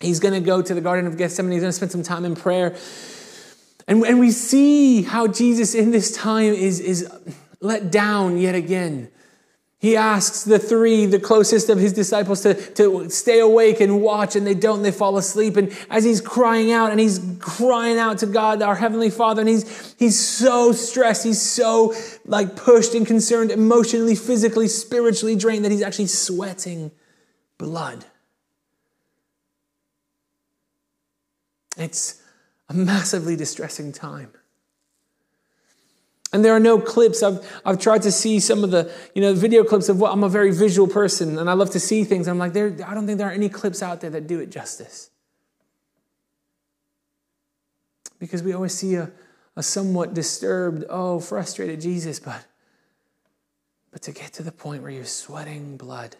he's 0.00 0.20
going 0.20 0.34
to 0.34 0.40
go 0.40 0.60
to 0.60 0.74
the 0.74 0.80
Garden 0.82 1.06
of 1.06 1.16
Gethsemane, 1.16 1.52
he's 1.52 1.62
going 1.62 1.70
to 1.70 1.76
spend 1.76 1.92
some 1.92 2.02
time 2.02 2.24
in 2.24 2.36
prayer. 2.36 2.76
And, 3.88 4.02
and 4.04 4.18
we 4.18 4.30
see 4.30 5.02
how 5.02 5.26
Jesus 5.26 5.74
in 5.74 5.90
this 5.90 6.14
time 6.14 6.52
is, 6.52 6.80
is 6.80 7.10
let 7.60 7.90
down 7.90 8.38
yet 8.38 8.54
again. 8.54 9.10
He 9.84 9.98
asks 9.98 10.44
the 10.44 10.58
three, 10.58 11.04
the 11.04 11.20
closest 11.20 11.68
of 11.68 11.78
his 11.78 11.92
disciples, 11.92 12.40
to, 12.40 12.54
to 12.54 13.10
stay 13.10 13.40
awake 13.40 13.82
and 13.82 14.00
watch, 14.00 14.34
and 14.34 14.46
they 14.46 14.54
don't, 14.54 14.82
they 14.82 14.90
fall 14.90 15.18
asleep. 15.18 15.58
And 15.58 15.76
as 15.90 16.04
he's 16.04 16.22
crying 16.22 16.72
out, 16.72 16.90
and 16.90 16.98
he's 16.98 17.20
crying 17.38 17.98
out 17.98 18.16
to 18.20 18.26
God, 18.26 18.62
our 18.62 18.76
Heavenly 18.76 19.10
Father, 19.10 19.42
and 19.42 19.48
he's, 19.50 19.94
he's 19.98 20.18
so 20.18 20.72
stressed, 20.72 21.22
he's 21.22 21.42
so 21.42 21.92
like 22.24 22.56
pushed 22.56 22.94
and 22.94 23.06
concerned, 23.06 23.50
emotionally, 23.50 24.14
physically, 24.14 24.68
spiritually 24.68 25.36
drained, 25.36 25.66
that 25.66 25.70
he's 25.70 25.82
actually 25.82 26.06
sweating 26.06 26.90
blood. 27.58 28.06
It's 31.76 32.22
a 32.70 32.72
massively 32.72 33.36
distressing 33.36 33.92
time. 33.92 34.32
And 36.32 36.44
there 36.44 36.52
are 36.52 36.60
no 36.60 36.80
clips. 36.80 37.22
I've, 37.22 37.60
I've 37.64 37.78
tried 37.78 38.02
to 38.02 38.10
see 38.10 38.40
some 38.40 38.64
of 38.64 38.72
the, 38.72 38.92
you 39.14 39.22
know, 39.22 39.34
video 39.34 39.62
clips 39.62 39.88
of 39.88 40.00
what 40.00 40.12
I'm 40.12 40.24
a 40.24 40.28
very 40.28 40.50
visual 40.50 40.88
person 40.88 41.38
and 41.38 41.48
I 41.48 41.52
love 41.52 41.70
to 41.70 41.80
see 41.80 42.02
things. 42.02 42.26
I'm 42.26 42.38
like, 42.38 42.52
there, 42.52 42.76
I 42.86 42.92
don't 42.92 43.06
think 43.06 43.18
there 43.18 43.28
are 43.28 43.32
any 43.32 43.48
clips 43.48 43.82
out 43.82 44.00
there 44.00 44.10
that 44.10 44.26
do 44.26 44.40
it 44.40 44.50
justice. 44.50 45.10
Because 48.18 48.42
we 48.42 48.52
always 48.52 48.74
see 48.74 48.96
a, 48.96 49.12
a 49.54 49.62
somewhat 49.62 50.12
disturbed, 50.14 50.84
oh, 50.88 51.20
frustrated 51.20 51.80
Jesus, 51.80 52.18
but, 52.18 52.44
but 53.92 54.02
to 54.02 54.12
get 54.12 54.32
to 54.32 54.42
the 54.42 54.52
point 54.52 54.82
where 54.82 54.90
you're 54.90 55.04
sweating 55.04 55.76
blood, 55.76 56.16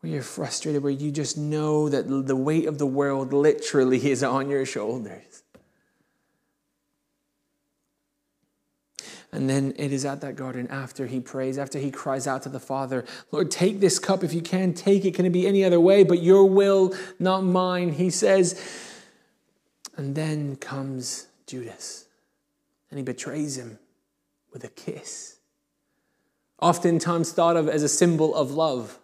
where 0.00 0.12
you're 0.12 0.22
frustrated, 0.22 0.82
where 0.82 0.92
you 0.92 1.10
just 1.10 1.36
know 1.36 1.88
that 1.88 2.08
the 2.26 2.36
weight 2.36 2.66
of 2.66 2.78
the 2.78 2.86
world 2.86 3.32
literally 3.32 4.10
is 4.10 4.22
on 4.22 4.48
your 4.48 4.64
shoulders 4.64 5.42
And 9.34 9.48
then 9.48 9.72
it 9.78 9.92
is 9.92 10.04
at 10.04 10.20
that 10.20 10.36
garden 10.36 10.68
after 10.68 11.06
he 11.06 11.18
prays, 11.18 11.56
after 11.56 11.78
he 11.78 11.90
cries 11.90 12.26
out 12.26 12.42
to 12.42 12.50
the 12.50 12.60
Father, 12.60 13.06
Lord, 13.30 13.50
take 13.50 13.80
this 13.80 13.98
cup 13.98 14.22
if 14.22 14.34
you 14.34 14.42
can, 14.42 14.74
take 14.74 15.06
it. 15.06 15.14
Can 15.14 15.24
it 15.24 15.30
be 15.30 15.46
any 15.46 15.64
other 15.64 15.80
way? 15.80 16.04
But 16.04 16.22
your 16.22 16.44
will, 16.44 16.94
not 17.18 17.42
mine, 17.42 17.92
he 17.92 18.10
says. 18.10 18.60
And 19.96 20.14
then 20.14 20.56
comes 20.56 21.28
Judas, 21.46 22.06
and 22.90 22.98
he 22.98 23.04
betrays 23.04 23.56
him 23.56 23.78
with 24.52 24.64
a 24.64 24.68
kiss. 24.68 25.36
Oftentimes 26.60 27.32
thought 27.32 27.56
of 27.56 27.68
as 27.68 27.82
a 27.82 27.88
symbol 27.88 28.34
of 28.34 28.50
love. 28.50 28.98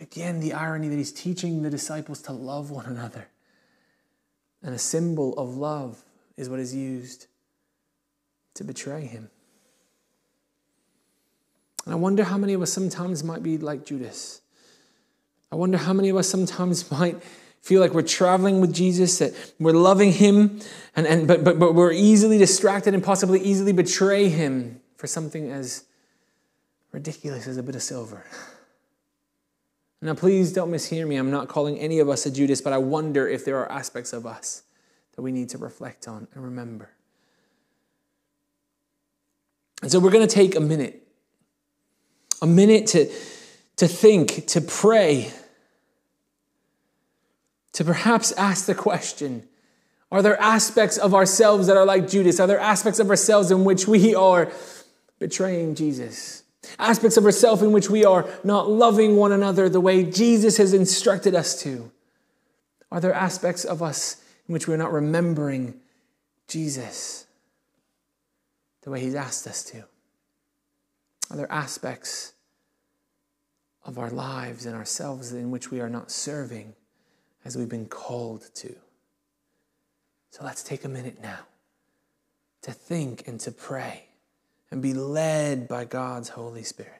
Again, 0.00 0.40
the 0.40 0.52
irony 0.52 0.88
that 0.88 0.96
he's 0.96 1.12
teaching 1.12 1.62
the 1.62 1.70
disciples 1.70 2.22
to 2.22 2.32
love 2.32 2.70
one 2.70 2.86
another. 2.86 3.28
And 4.62 4.74
a 4.74 4.78
symbol 4.78 5.36
of 5.36 5.56
love 5.56 6.04
is 6.36 6.48
what 6.48 6.60
is 6.60 6.74
used 6.74 7.26
to 8.54 8.64
betray 8.64 9.02
him. 9.02 9.30
And 11.84 11.94
I 11.94 11.96
wonder 11.96 12.24
how 12.24 12.38
many 12.38 12.52
of 12.52 12.62
us 12.62 12.72
sometimes 12.72 13.24
might 13.24 13.42
be 13.42 13.58
like 13.58 13.84
Judas. 13.84 14.42
I 15.50 15.56
wonder 15.56 15.78
how 15.78 15.92
many 15.92 16.08
of 16.08 16.16
us 16.16 16.28
sometimes 16.28 16.90
might 16.98 17.22
feel 17.62 17.80
like 17.80 17.92
we're 17.92 18.02
traveling 18.02 18.60
with 18.60 18.72
Jesus, 18.72 19.18
that 19.18 19.34
we're 19.58 19.72
loving 19.72 20.12
him, 20.12 20.60
and, 20.96 21.06
and, 21.06 21.28
but, 21.28 21.44
but, 21.44 21.58
but 21.58 21.74
we're 21.74 21.92
easily 21.92 22.38
distracted 22.38 22.94
and 22.94 23.04
possibly 23.04 23.40
easily 23.40 23.72
betray 23.72 24.28
him 24.28 24.80
for 24.96 25.06
something 25.06 25.50
as 25.50 25.84
ridiculous 26.92 27.46
as 27.46 27.56
a 27.56 27.62
bit 27.62 27.74
of 27.74 27.82
silver. 27.82 28.24
Now, 30.02 30.14
please 30.14 30.54
don't 30.54 30.70
mishear 30.70 31.06
me. 31.06 31.16
I'm 31.16 31.30
not 31.30 31.48
calling 31.48 31.78
any 31.78 31.98
of 31.98 32.08
us 32.08 32.24
a 32.24 32.30
Judas, 32.30 32.62
but 32.62 32.72
I 32.72 32.78
wonder 32.78 33.28
if 33.28 33.44
there 33.44 33.58
are 33.58 33.70
aspects 33.70 34.14
of 34.14 34.24
us 34.24 34.62
that 35.14 35.20
we 35.20 35.30
need 35.30 35.50
to 35.50 35.58
reflect 35.58 36.08
on 36.08 36.26
and 36.32 36.42
remember. 36.42 36.88
And 39.82 39.90
so 39.90 39.98
we're 39.98 40.10
going 40.10 40.26
to 40.26 40.34
take 40.34 40.56
a 40.56 40.60
minute, 40.60 41.06
a 42.42 42.46
minute 42.46 42.86
to, 42.88 43.10
to 43.76 43.88
think, 43.88 44.46
to 44.48 44.60
pray, 44.60 45.32
to 47.72 47.84
perhaps 47.84 48.32
ask 48.32 48.66
the 48.66 48.74
question 48.74 49.48
Are 50.12 50.22
there 50.22 50.40
aspects 50.40 50.98
of 50.98 51.14
ourselves 51.14 51.66
that 51.66 51.76
are 51.76 51.86
like 51.86 52.08
Judas? 52.08 52.40
Are 52.40 52.46
there 52.46 52.60
aspects 52.60 52.98
of 53.00 53.08
ourselves 53.08 53.50
in 53.50 53.64
which 53.64 53.88
we 53.88 54.14
are 54.14 54.52
betraying 55.18 55.74
Jesus? 55.74 56.42
Aspects 56.78 57.16
of 57.16 57.24
ourselves 57.24 57.62
in 57.62 57.72
which 57.72 57.88
we 57.88 58.04
are 58.04 58.28
not 58.44 58.68
loving 58.68 59.16
one 59.16 59.32
another 59.32 59.68
the 59.68 59.80
way 59.80 60.04
Jesus 60.04 60.58
has 60.58 60.74
instructed 60.74 61.34
us 61.34 61.60
to? 61.62 61.90
Are 62.92 63.00
there 63.00 63.14
aspects 63.14 63.64
of 63.64 63.82
us 63.82 64.22
in 64.46 64.52
which 64.52 64.68
we're 64.68 64.76
not 64.76 64.92
remembering 64.92 65.80
Jesus? 66.48 67.26
The 68.82 68.90
way 68.90 69.00
He's 69.00 69.14
asked 69.14 69.46
us 69.46 69.62
to? 69.64 69.84
Are 71.30 71.36
there 71.36 71.50
aspects 71.50 72.32
of 73.84 73.98
our 73.98 74.10
lives 74.10 74.66
and 74.66 74.74
ourselves 74.74 75.32
in 75.32 75.50
which 75.50 75.70
we 75.70 75.80
are 75.80 75.88
not 75.88 76.10
serving 76.10 76.74
as 77.44 77.56
we've 77.56 77.68
been 77.68 77.86
called 77.86 78.48
to? 78.56 78.74
So 80.30 80.44
let's 80.44 80.62
take 80.62 80.84
a 80.84 80.88
minute 80.88 81.20
now 81.22 81.40
to 82.62 82.72
think 82.72 83.26
and 83.26 83.40
to 83.40 83.50
pray 83.50 84.06
and 84.70 84.82
be 84.82 84.94
led 84.94 85.66
by 85.66 85.84
God's 85.84 86.30
Holy 86.30 86.62
Spirit. 86.62 86.99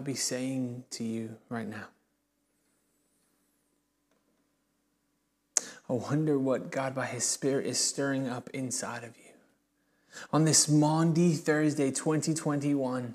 Might 0.00 0.06
be 0.06 0.14
saying 0.14 0.82
to 0.88 1.04
you 1.04 1.36
right 1.50 1.68
now. 1.68 1.84
I 5.90 5.92
wonder 5.92 6.38
what 6.38 6.70
God, 6.70 6.94
by 6.94 7.04
His 7.04 7.22
Spirit, 7.22 7.66
is 7.66 7.78
stirring 7.78 8.26
up 8.26 8.48
inside 8.54 9.04
of 9.04 9.10
you. 9.18 9.34
On 10.32 10.46
this 10.46 10.70
Maundy 10.70 11.34
Thursday 11.34 11.90
2021, 11.90 13.14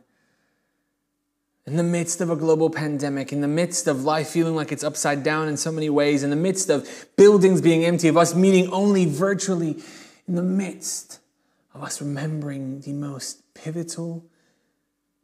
in 1.65 1.75
the 1.75 1.81
midst 1.81 2.21
of 2.21 2.29
a 2.29 2.35
global 2.35 2.69
pandemic, 2.69 3.33
in 3.33 3.41
the 3.41 3.47
midst 3.47 3.87
of 3.87 4.03
life 4.03 4.27
feeling 4.27 4.53
like 4.53 4.71
it's 4.71 4.83
upside 4.83 5.23
down 5.23 5.47
in 5.47 5.57
so 5.57 5.71
many 5.71 5.89
ways, 5.89 6.21
in 6.21 6.29
the 6.29 6.35
midst 6.35 6.69
of 6.69 6.87
buildings 7.17 7.61
being 7.61 7.83
empty, 7.83 8.09
of 8.09 8.15
us 8.15 8.35
meeting 8.35 8.69
only 8.71 9.05
virtually, 9.05 9.81
in 10.27 10.35
the 10.35 10.43
midst 10.43 11.19
of 11.73 11.81
us 11.81 11.99
remembering 11.99 12.81
the 12.81 12.93
most 12.93 13.41
pivotal 13.55 14.23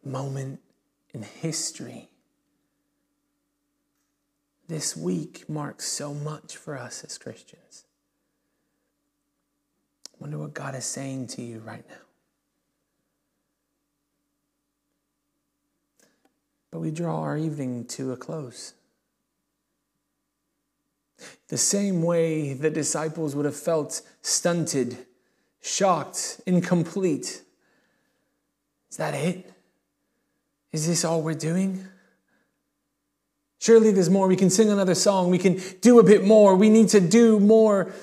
moment 0.04 0.60
in 1.14 1.24
history 1.24 2.12
this 4.72 4.96
week 4.96 5.50
marks 5.50 5.86
so 5.86 6.14
much 6.14 6.56
for 6.56 6.78
us 6.78 7.04
as 7.04 7.18
Christians. 7.18 7.84
I 10.08 10.16
wonder 10.18 10.38
what 10.38 10.54
God 10.54 10.76
is 10.76 10.86
saying 10.86 11.28
to 11.28 11.42
you 11.42 11.60
right 11.60 11.84
now. 11.90 11.96
But 16.72 16.80
we 16.80 16.90
draw 16.90 17.20
our 17.20 17.38
evening 17.38 17.84
to 17.88 18.14
a 18.14 18.16
close. 18.16 18.74
The 21.50 21.58
same 21.58 22.02
way 22.02 22.54
the 22.54 22.70
disciples 22.70 23.36
would 23.36 23.44
have 23.44 23.58
felt 23.58 24.02
stunted, 24.22 25.06
shocked, 25.62 26.40
incomplete. 26.46 27.42
Is 28.90 28.96
that 28.96 29.14
it? 29.16 29.51
Is 30.72 30.88
this 30.88 31.04
all 31.04 31.22
we're 31.22 31.34
doing? 31.34 31.86
Surely 33.60 33.92
there's 33.92 34.10
more. 34.10 34.28
We 34.28 34.36
can 34.36 34.50
sing 34.50 34.70
another 34.70 34.96
song. 34.96 35.30
We 35.30 35.38
can 35.38 35.62
do 35.82 36.00
a 36.00 36.04
bit 36.04 36.26
more. 36.26 36.56
We 36.56 36.70
need 36.70 36.90
to 36.90 37.00
do 37.00 37.40
more. 37.40 37.94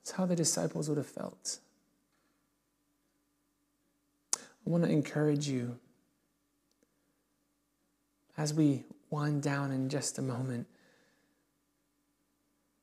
That's 0.00 0.10
how 0.10 0.26
the 0.26 0.36
disciples 0.36 0.88
would 0.88 0.98
have 0.98 1.06
felt. 1.06 1.58
I 4.34 4.70
want 4.70 4.84
to 4.84 4.90
encourage 4.90 5.48
you 5.48 5.78
as 8.36 8.52
we 8.52 8.84
wind 9.10 9.42
down 9.42 9.72
in 9.72 9.88
just 9.88 10.18
a 10.18 10.22
moment 10.22 10.66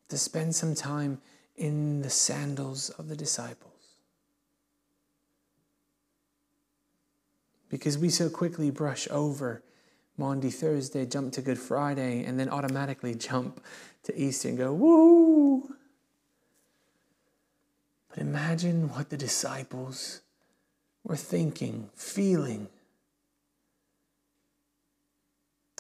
to 0.10 0.18
spend 0.18 0.56
some 0.56 0.74
time 0.74 1.22
in 1.56 2.02
the 2.02 2.10
sandals 2.10 2.90
of 2.92 3.08
the 3.08 3.16
disciples. 3.16 3.75
Because 7.76 7.98
we 7.98 8.08
so 8.08 8.30
quickly 8.30 8.72
brush 8.72 9.06
over 9.12 9.62
Maundy 10.18 10.50
Thursday, 10.50 11.06
jump 11.06 11.34
to 11.34 11.42
Good 11.42 11.60
Friday, 11.60 12.24
and 12.24 12.40
then 12.40 12.48
automatically 12.48 13.14
jump 13.30 13.62
to 14.04 14.18
Easter 14.18 14.48
and 14.48 14.58
go, 14.58 14.72
woo! 14.72 15.76
But 18.08 18.20
imagine 18.20 18.88
what 18.94 19.10
the 19.10 19.18
disciples 19.18 20.22
were 21.04 21.18
thinking, 21.18 21.90
feeling. 21.94 22.70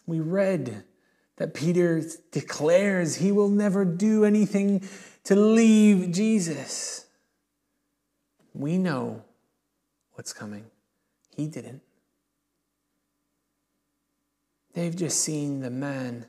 We 0.05 0.19
read 0.19 0.83
that 1.37 1.53
Peter 1.53 2.03
declares 2.31 3.15
he 3.15 3.31
will 3.31 3.47
never 3.47 3.85
do 3.85 4.25
anything 4.25 4.85
to 5.23 5.37
leave 5.37 6.11
Jesus. 6.11 7.05
We 8.53 8.77
know 8.77 9.23
what's 10.15 10.33
coming. 10.33 10.65
He 11.37 11.47
didn't. 11.47 11.84
They've 14.76 14.95
just 14.95 15.21
seen 15.21 15.61
the 15.61 15.69
man 15.69 16.26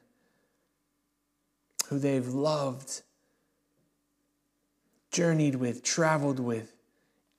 who 1.89 1.99
they've 1.99 2.29
loved, 2.29 3.03
journeyed 5.11 5.57
with, 5.57 5.83
traveled 5.83 6.39
with, 6.39 6.73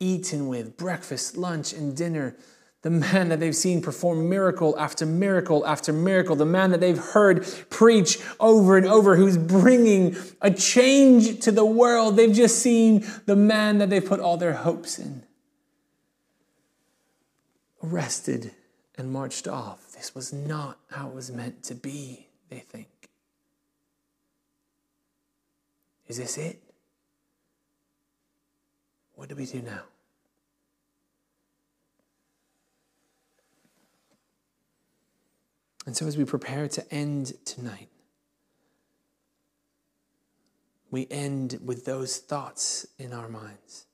eaten 0.02 0.50
with, 0.50 0.76
breakfast, 0.76 1.38
lunch, 1.38 1.72
and 1.72 1.96
dinner. 1.96 2.36
The 2.82 2.90
man 2.90 3.30
that 3.30 3.40
they've 3.40 3.56
seen 3.56 3.82
perform 3.82 4.30
miracle 4.30 4.78
after 4.78 5.06
miracle 5.06 5.66
after 5.66 5.94
miracle, 5.94 6.36
the 6.36 6.46
man 6.46 6.72
that 6.72 6.82
they've 6.82 6.98
heard 6.98 7.48
preach 7.70 8.20
over 8.38 8.76
and 8.76 8.86
over, 8.86 9.16
who's 9.16 9.38
bringing 9.38 10.16
a 10.42 10.52
change 10.52 11.40
to 11.42 11.54
the 11.54 11.66
world. 11.66 12.18
They've 12.18 12.34
just 12.34 12.60
seen 12.60 13.06
the 13.26 13.36
man 13.36 13.78
that 13.78 13.90
they've 13.90 14.06
put 14.06 14.20
all 14.20 14.36
their 14.36 14.54
hopes 14.54 15.00
in. 15.00 15.24
Arrested 17.82 18.52
and 18.98 19.12
marched 19.12 19.48
off. 19.48 19.87
This 19.98 20.14
was 20.14 20.32
not 20.32 20.78
how 20.92 21.08
it 21.08 21.16
was 21.16 21.32
meant 21.32 21.64
to 21.64 21.76
be, 21.76 22.28
they 22.50 22.60
think. 22.60 22.88
Is 26.08 26.18
this 26.18 26.38
it? 26.38 26.62
What 29.16 29.28
do 29.28 29.36
we 29.36 29.48
do 29.48 29.64
now? 29.64 29.82
And 35.88 35.98
so, 35.98 36.06
as 36.06 36.16
we 36.16 36.26
prepare 36.26 36.68
to 36.68 36.94
end 36.94 37.34
tonight, 37.44 37.90
we 40.92 41.08
end 41.10 41.60
with 41.66 41.86
those 41.86 42.18
thoughts 42.18 42.86
in 43.00 43.14
our 43.14 43.28
minds, 43.28 43.88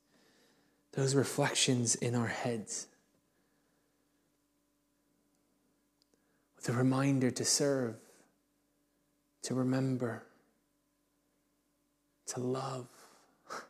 those 0.91 1.15
reflections 1.15 1.95
in 1.95 2.13
our 2.13 2.27
heads. 2.27 2.87
The 6.63 6.73
reminder 6.73 7.29
to 7.29 7.45
serve, 7.45 7.95
to 9.43 9.53
remember, 9.53 10.23
to 12.27 12.39
love. 12.39 12.87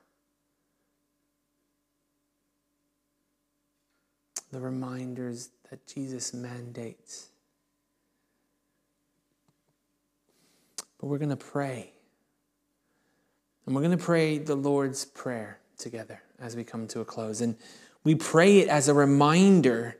the 4.52 4.60
reminders 4.60 5.50
that 5.70 5.86
Jesus 5.88 6.34
mandates. 6.34 7.30
But 11.00 11.08
we're 11.08 11.18
going 11.18 11.30
to 11.30 11.36
pray. 11.36 11.92
And 13.66 13.76
we're 13.76 13.82
going 13.82 13.98
to 13.98 14.04
pray 14.04 14.38
the 14.38 14.56
Lord's 14.56 15.04
Prayer 15.04 15.60
together 15.78 16.22
as 16.40 16.56
we 16.56 16.64
come 16.64 16.88
to 16.90 17.00
a 17.00 17.06
close. 17.06 17.42
And 17.42 17.58
we 18.04 18.14
pray 18.14 18.60
it 18.60 18.68
as 18.68 18.88
a 18.88 18.94
reminder 18.94 19.98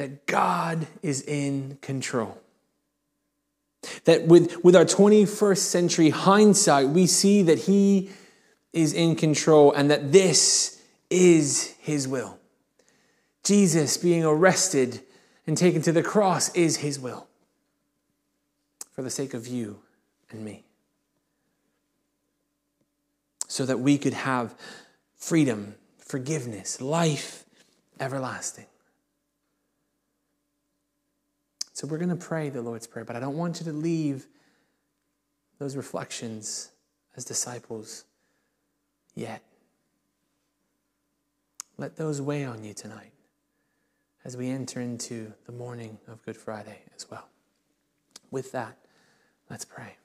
that 0.00 0.24
God 0.24 0.86
is 1.02 1.20
in 1.20 1.76
control. 1.82 2.38
That 4.04 4.26
with, 4.26 4.64
with 4.64 4.74
our 4.74 4.86
21st 4.86 5.58
century 5.58 6.08
hindsight, 6.08 6.88
we 6.88 7.06
see 7.06 7.42
that 7.42 7.58
He 7.58 8.08
is 8.72 8.94
in 8.94 9.14
control 9.14 9.72
and 9.72 9.90
that 9.90 10.10
this 10.10 10.80
is 11.10 11.74
His 11.80 12.08
will. 12.08 12.38
Jesus 13.44 13.98
being 13.98 14.24
arrested 14.24 15.02
and 15.46 15.54
taken 15.54 15.82
to 15.82 15.92
the 15.92 16.02
cross 16.02 16.48
is 16.54 16.78
His 16.78 16.98
will 16.98 17.26
for 18.92 19.02
the 19.02 19.10
sake 19.10 19.34
of 19.34 19.46
you 19.46 19.80
and 20.30 20.42
me. 20.42 20.64
So 23.48 23.66
that 23.66 23.80
we 23.80 23.98
could 23.98 24.14
have 24.14 24.54
freedom, 25.18 25.74
forgiveness, 25.98 26.80
life 26.80 27.44
everlasting. 28.00 28.64
So 31.80 31.86
we're 31.86 31.96
going 31.96 32.10
to 32.10 32.16
pray 32.16 32.50
the 32.50 32.60
Lord's 32.60 32.86
Prayer, 32.86 33.06
but 33.06 33.16
I 33.16 33.20
don't 33.20 33.38
want 33.38 33.58
you 33.58 33.64
to 33.64 33.72
leave 33.72 34.26
those 35.58 35.76
reflections 35.76 36.72
as 37.16 37.24
disciples 37.24 38.04
yet. 39.14 39.42
Let 41.78 41.96
those 41.96 42.20
weigh 42.20 42.44
on 42.44 42.64
you 42.64 42.74
tonight 42.74 43.12
as 44.26 44.36
we 44.36 44.50
enter 44.50 44.82
into 44.82 45.32
the 45.46 45.52
morning 45.52 45.96
of 46.06 46.22
Good 46.22 46.36
Friday 46.36 46.80
as 46.94 47.10
well. 47.10 47.26
With 48.30 48.52
that, 48.52 48.76
let's 49.48 49.64
pray. 49.64 49.96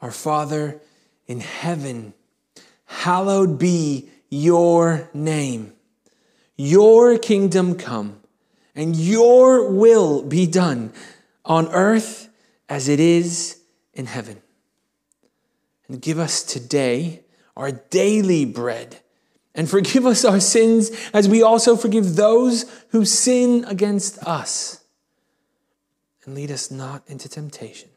Our 0.00 0.12
Father 0.12 0.80
in 1.26 1.40
heaven, 1.40 2.14
hallowed 2.86 3.58
be 3.58 4.08
your 4.30 5.10
name. 5.12 5.74
Your 6.56 7.18
kingdom 7.18 7.74
come 7.74 8.22
and 8.78 8.94
your 8.94 9.68
will 9.68 10.22
be 10.22 10.46
done 10.46 10.92
on 11.44 11.66
earth 11.72 12.28
as 12.68 12.88
it 12.88 13.00
is 13.00 13.60
in 13.92 14.06
heaven. 14.06 14.40
And 15.88 16.00
give 16.00 16.20
us 16.20 16.44
today 16.44 17.24
our 17.56 17.72
daily 17.72 18.44
bread. 18.44 19.00
And 19.52 19.68
forgive 19.68 20.06
us 20.06 20.24
our 20.24 20.38
sins 20.38 20.92
as 21.12 21.28
we 21.28 21.42
also 21.42 21.76
forgive 21.76 22.14
those 22.14 22.70
who 22.90 23.04
sin 23.04 23.64
against 23.64 24.22
us. 24.22 24.84
And 26.24 26.36
lead 26.36 26.52
us 26.52 26.70
not 26.70 27.02
into 27.08 27.28
temptation, 27.28 27.88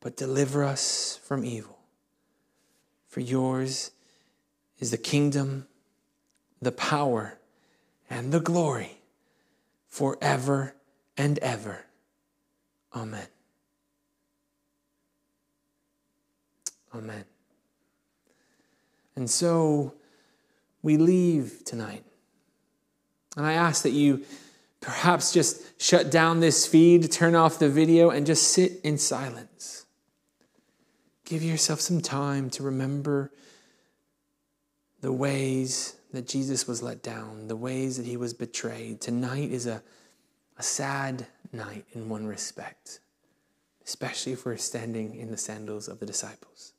but 0.00 0.16
deliver 0.16 0.62
us 0.62 1.18
from 1.24 1.44
evil. 1.44 1.80
For 3.08 3.18
yours 3.18 3.90
is 4.78 4.92
the 4.92 4.98
kingdom 4.98 5.66
the 6.60 6.72
power, 6.72 7.38
and 8.10 8.32
the 8.32 8.40
glory 8.40 8.97
forever 9.88 10.74
and 11.16 11.38
ever. 11.38 11.84
Amen. 12.94 13.26
Amen. 16.94 17.24
And 19.16 19.28
so 19.28 19.94
we 20.82 20.96
leave 20.96 21.64
tonight. 21.64 22.04
And 23.36 23.44
I 23.44 23.54
ask 23.54 23.82
that 23.82 23.90
you 23.90 24.24
perhaps 24.80 25.32
just 25.32 25.80
shut 25.82 26.10
down 26.10 26.40
this 26.40 26.66
feed, 26.66 27.10
turn 27.10 27.34
off 27.34 27.58
the 27.58 27.68
video, 27.68 28.10
and 28.10 28.26
just 28.26 28.48
sit 28.48 28.80
in 28.84 28.96
silence. 28.96 29.86
Give 31.24 31.42
yourself 31.42 31.80
some 31.80 32.00
time 32.00 32.48
to 32.50 32.62
remember 32.62 33.30
the 35.00 35.12
ways 35.12 35.97
that 36.12 36.26
Jesus 36.26 36.66
was 36.66 36.82
let 36.82 37.02
down, 37.02 37.48
the 37.48 37.56
ways 37.56 37.96
that 37.96 38.06
he 38.06 38.16
was 38.16 38.32
betrayed. 38.32 39.00
Tonight 39.00 39.50
is 39.50 39.66
a, 39.66 39.82
a 40.56 40.62
sad 40.62 41.26
night 41.52 41.84
in 41.92 42.08
one 42.08 42.26
respect, 42.26 43.00
especially 43.84 44.32
if 44.32 44.46
we're 44.46 44.56
standing 44.56 45.14
in 45.14 45.30
the 45.30 45.36
sandals 45.36 45.88
of 45.88 46.00
the 46.00 46.06
disciples. 46.06 46.72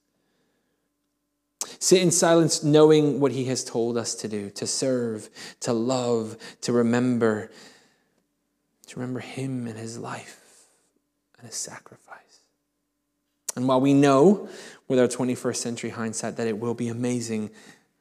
Sit 1.80 2.02
in 2.02 2.12
silence, 2.12 2.64
knowing 2.64 3.20
what 3.20 3.32
he 3.32 3.46
has 3.46 3.64
told 3.64 3.98
us 3.98 4.16
to 4.16 4.28
do 4.28 4.50
to 4.52 4.68
serve, 4.68 5.30
to 5.62 5.74
love, 5.74 6.38
to 6.62 6.74
remember, 6.74 7.52
to 8.88 9.00
remember 9.00 9.20
him 9.20 9.68
and 9.68 9.78
his 9.78 9.98
life 9.98 10.66
and 11.38 11.48
his 11.48 11.56
sacrifice. 11.56 12.42
And 13.56 13.68
while 13.68 13.82
we 13.82 13.94
know 13.94 14.50
with 14.88 15.00
our 15.00 15.08
21st 15.08 15.56
century 15.56 15.90
hindsight 15.90 16.38
that 16.38 16.48
it 16.48 16.58
will 16.58 16.74
be 16.74 16.88
amazing, 16.88 17.50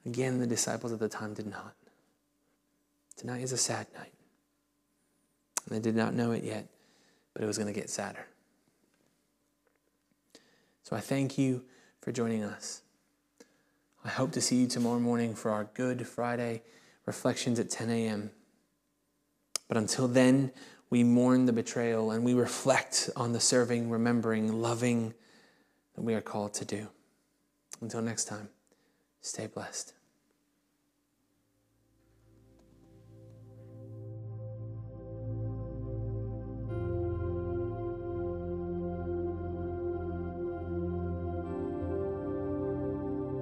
again, 0.09 0.39
the 0.39 0.47
disciples 0.47 0.93
at 0.93 0.99
the 0.99 1.09
time 1.09 1.35
did 1.35 1.47
not. 1.47 1.75
Tonight 3.17 3.43
is 3.43 3.53
a 3.53 3.59
sad 3.59 3.87
night. 3.95 4.13
And 5.67 5.77
they 5.77 5.81
did 5.81 5.95
not 5.95 6.15
know 6.15 6.33
it 6.33 6.45
yet, 6.45 6.67
but 7.35 7.43
it 7.43 7.47
was 7.47 7.59
going 7.59 7.73
to 7.73 7.79
get 7.79 7.91
sadder. 7.91 8.27
So 10.83 10.97
I 10.97 11.01
thank 11.01 11.37
you 11.37 11.63
for 12.01 12.11
joining 12.11 12.43
us. 12.43 12.81
I 14.05 14.09
hope 14.09 14.33
to 14.33 14.41
see 14.41 14.57
you 14.57 14.67
tomorrow 14.67 14.99
morning 14.99 15.35
for 15.35 15.51
our 15.51 15.65
Good 15.75 16.07
Friday 16.07 16.63
reflections 17.05 17.59
at 17.59 17.69
10 17.69 17.91
a.m. 17.91 18.31
But 19.67 19.77
until 19.77 20.09
then, 20.09 20.53
we 20.89 21.05
mourn 21.05 21.45
the 21.45 21.53
betrayal 21.53 22.13
and 22.13 22.25
we 22.25 22.33
reflect 22.33 23.11
on 23.15 23.33
the 23.33 23.41
serving, 23.41 23.91
remembering, 23.91 24.63
loving 24.63 25.13
that 25.95 26.03
we 26.03 26.15
are 26.15 26.23
called 26.23 26.55
to 26.55 26.65
do. 26.65 26.89
Until 27.83 28.01
next 28.01 28.25
time, 28.25 28.49
stay 29.21 29.47
blessed. 29.47 29.98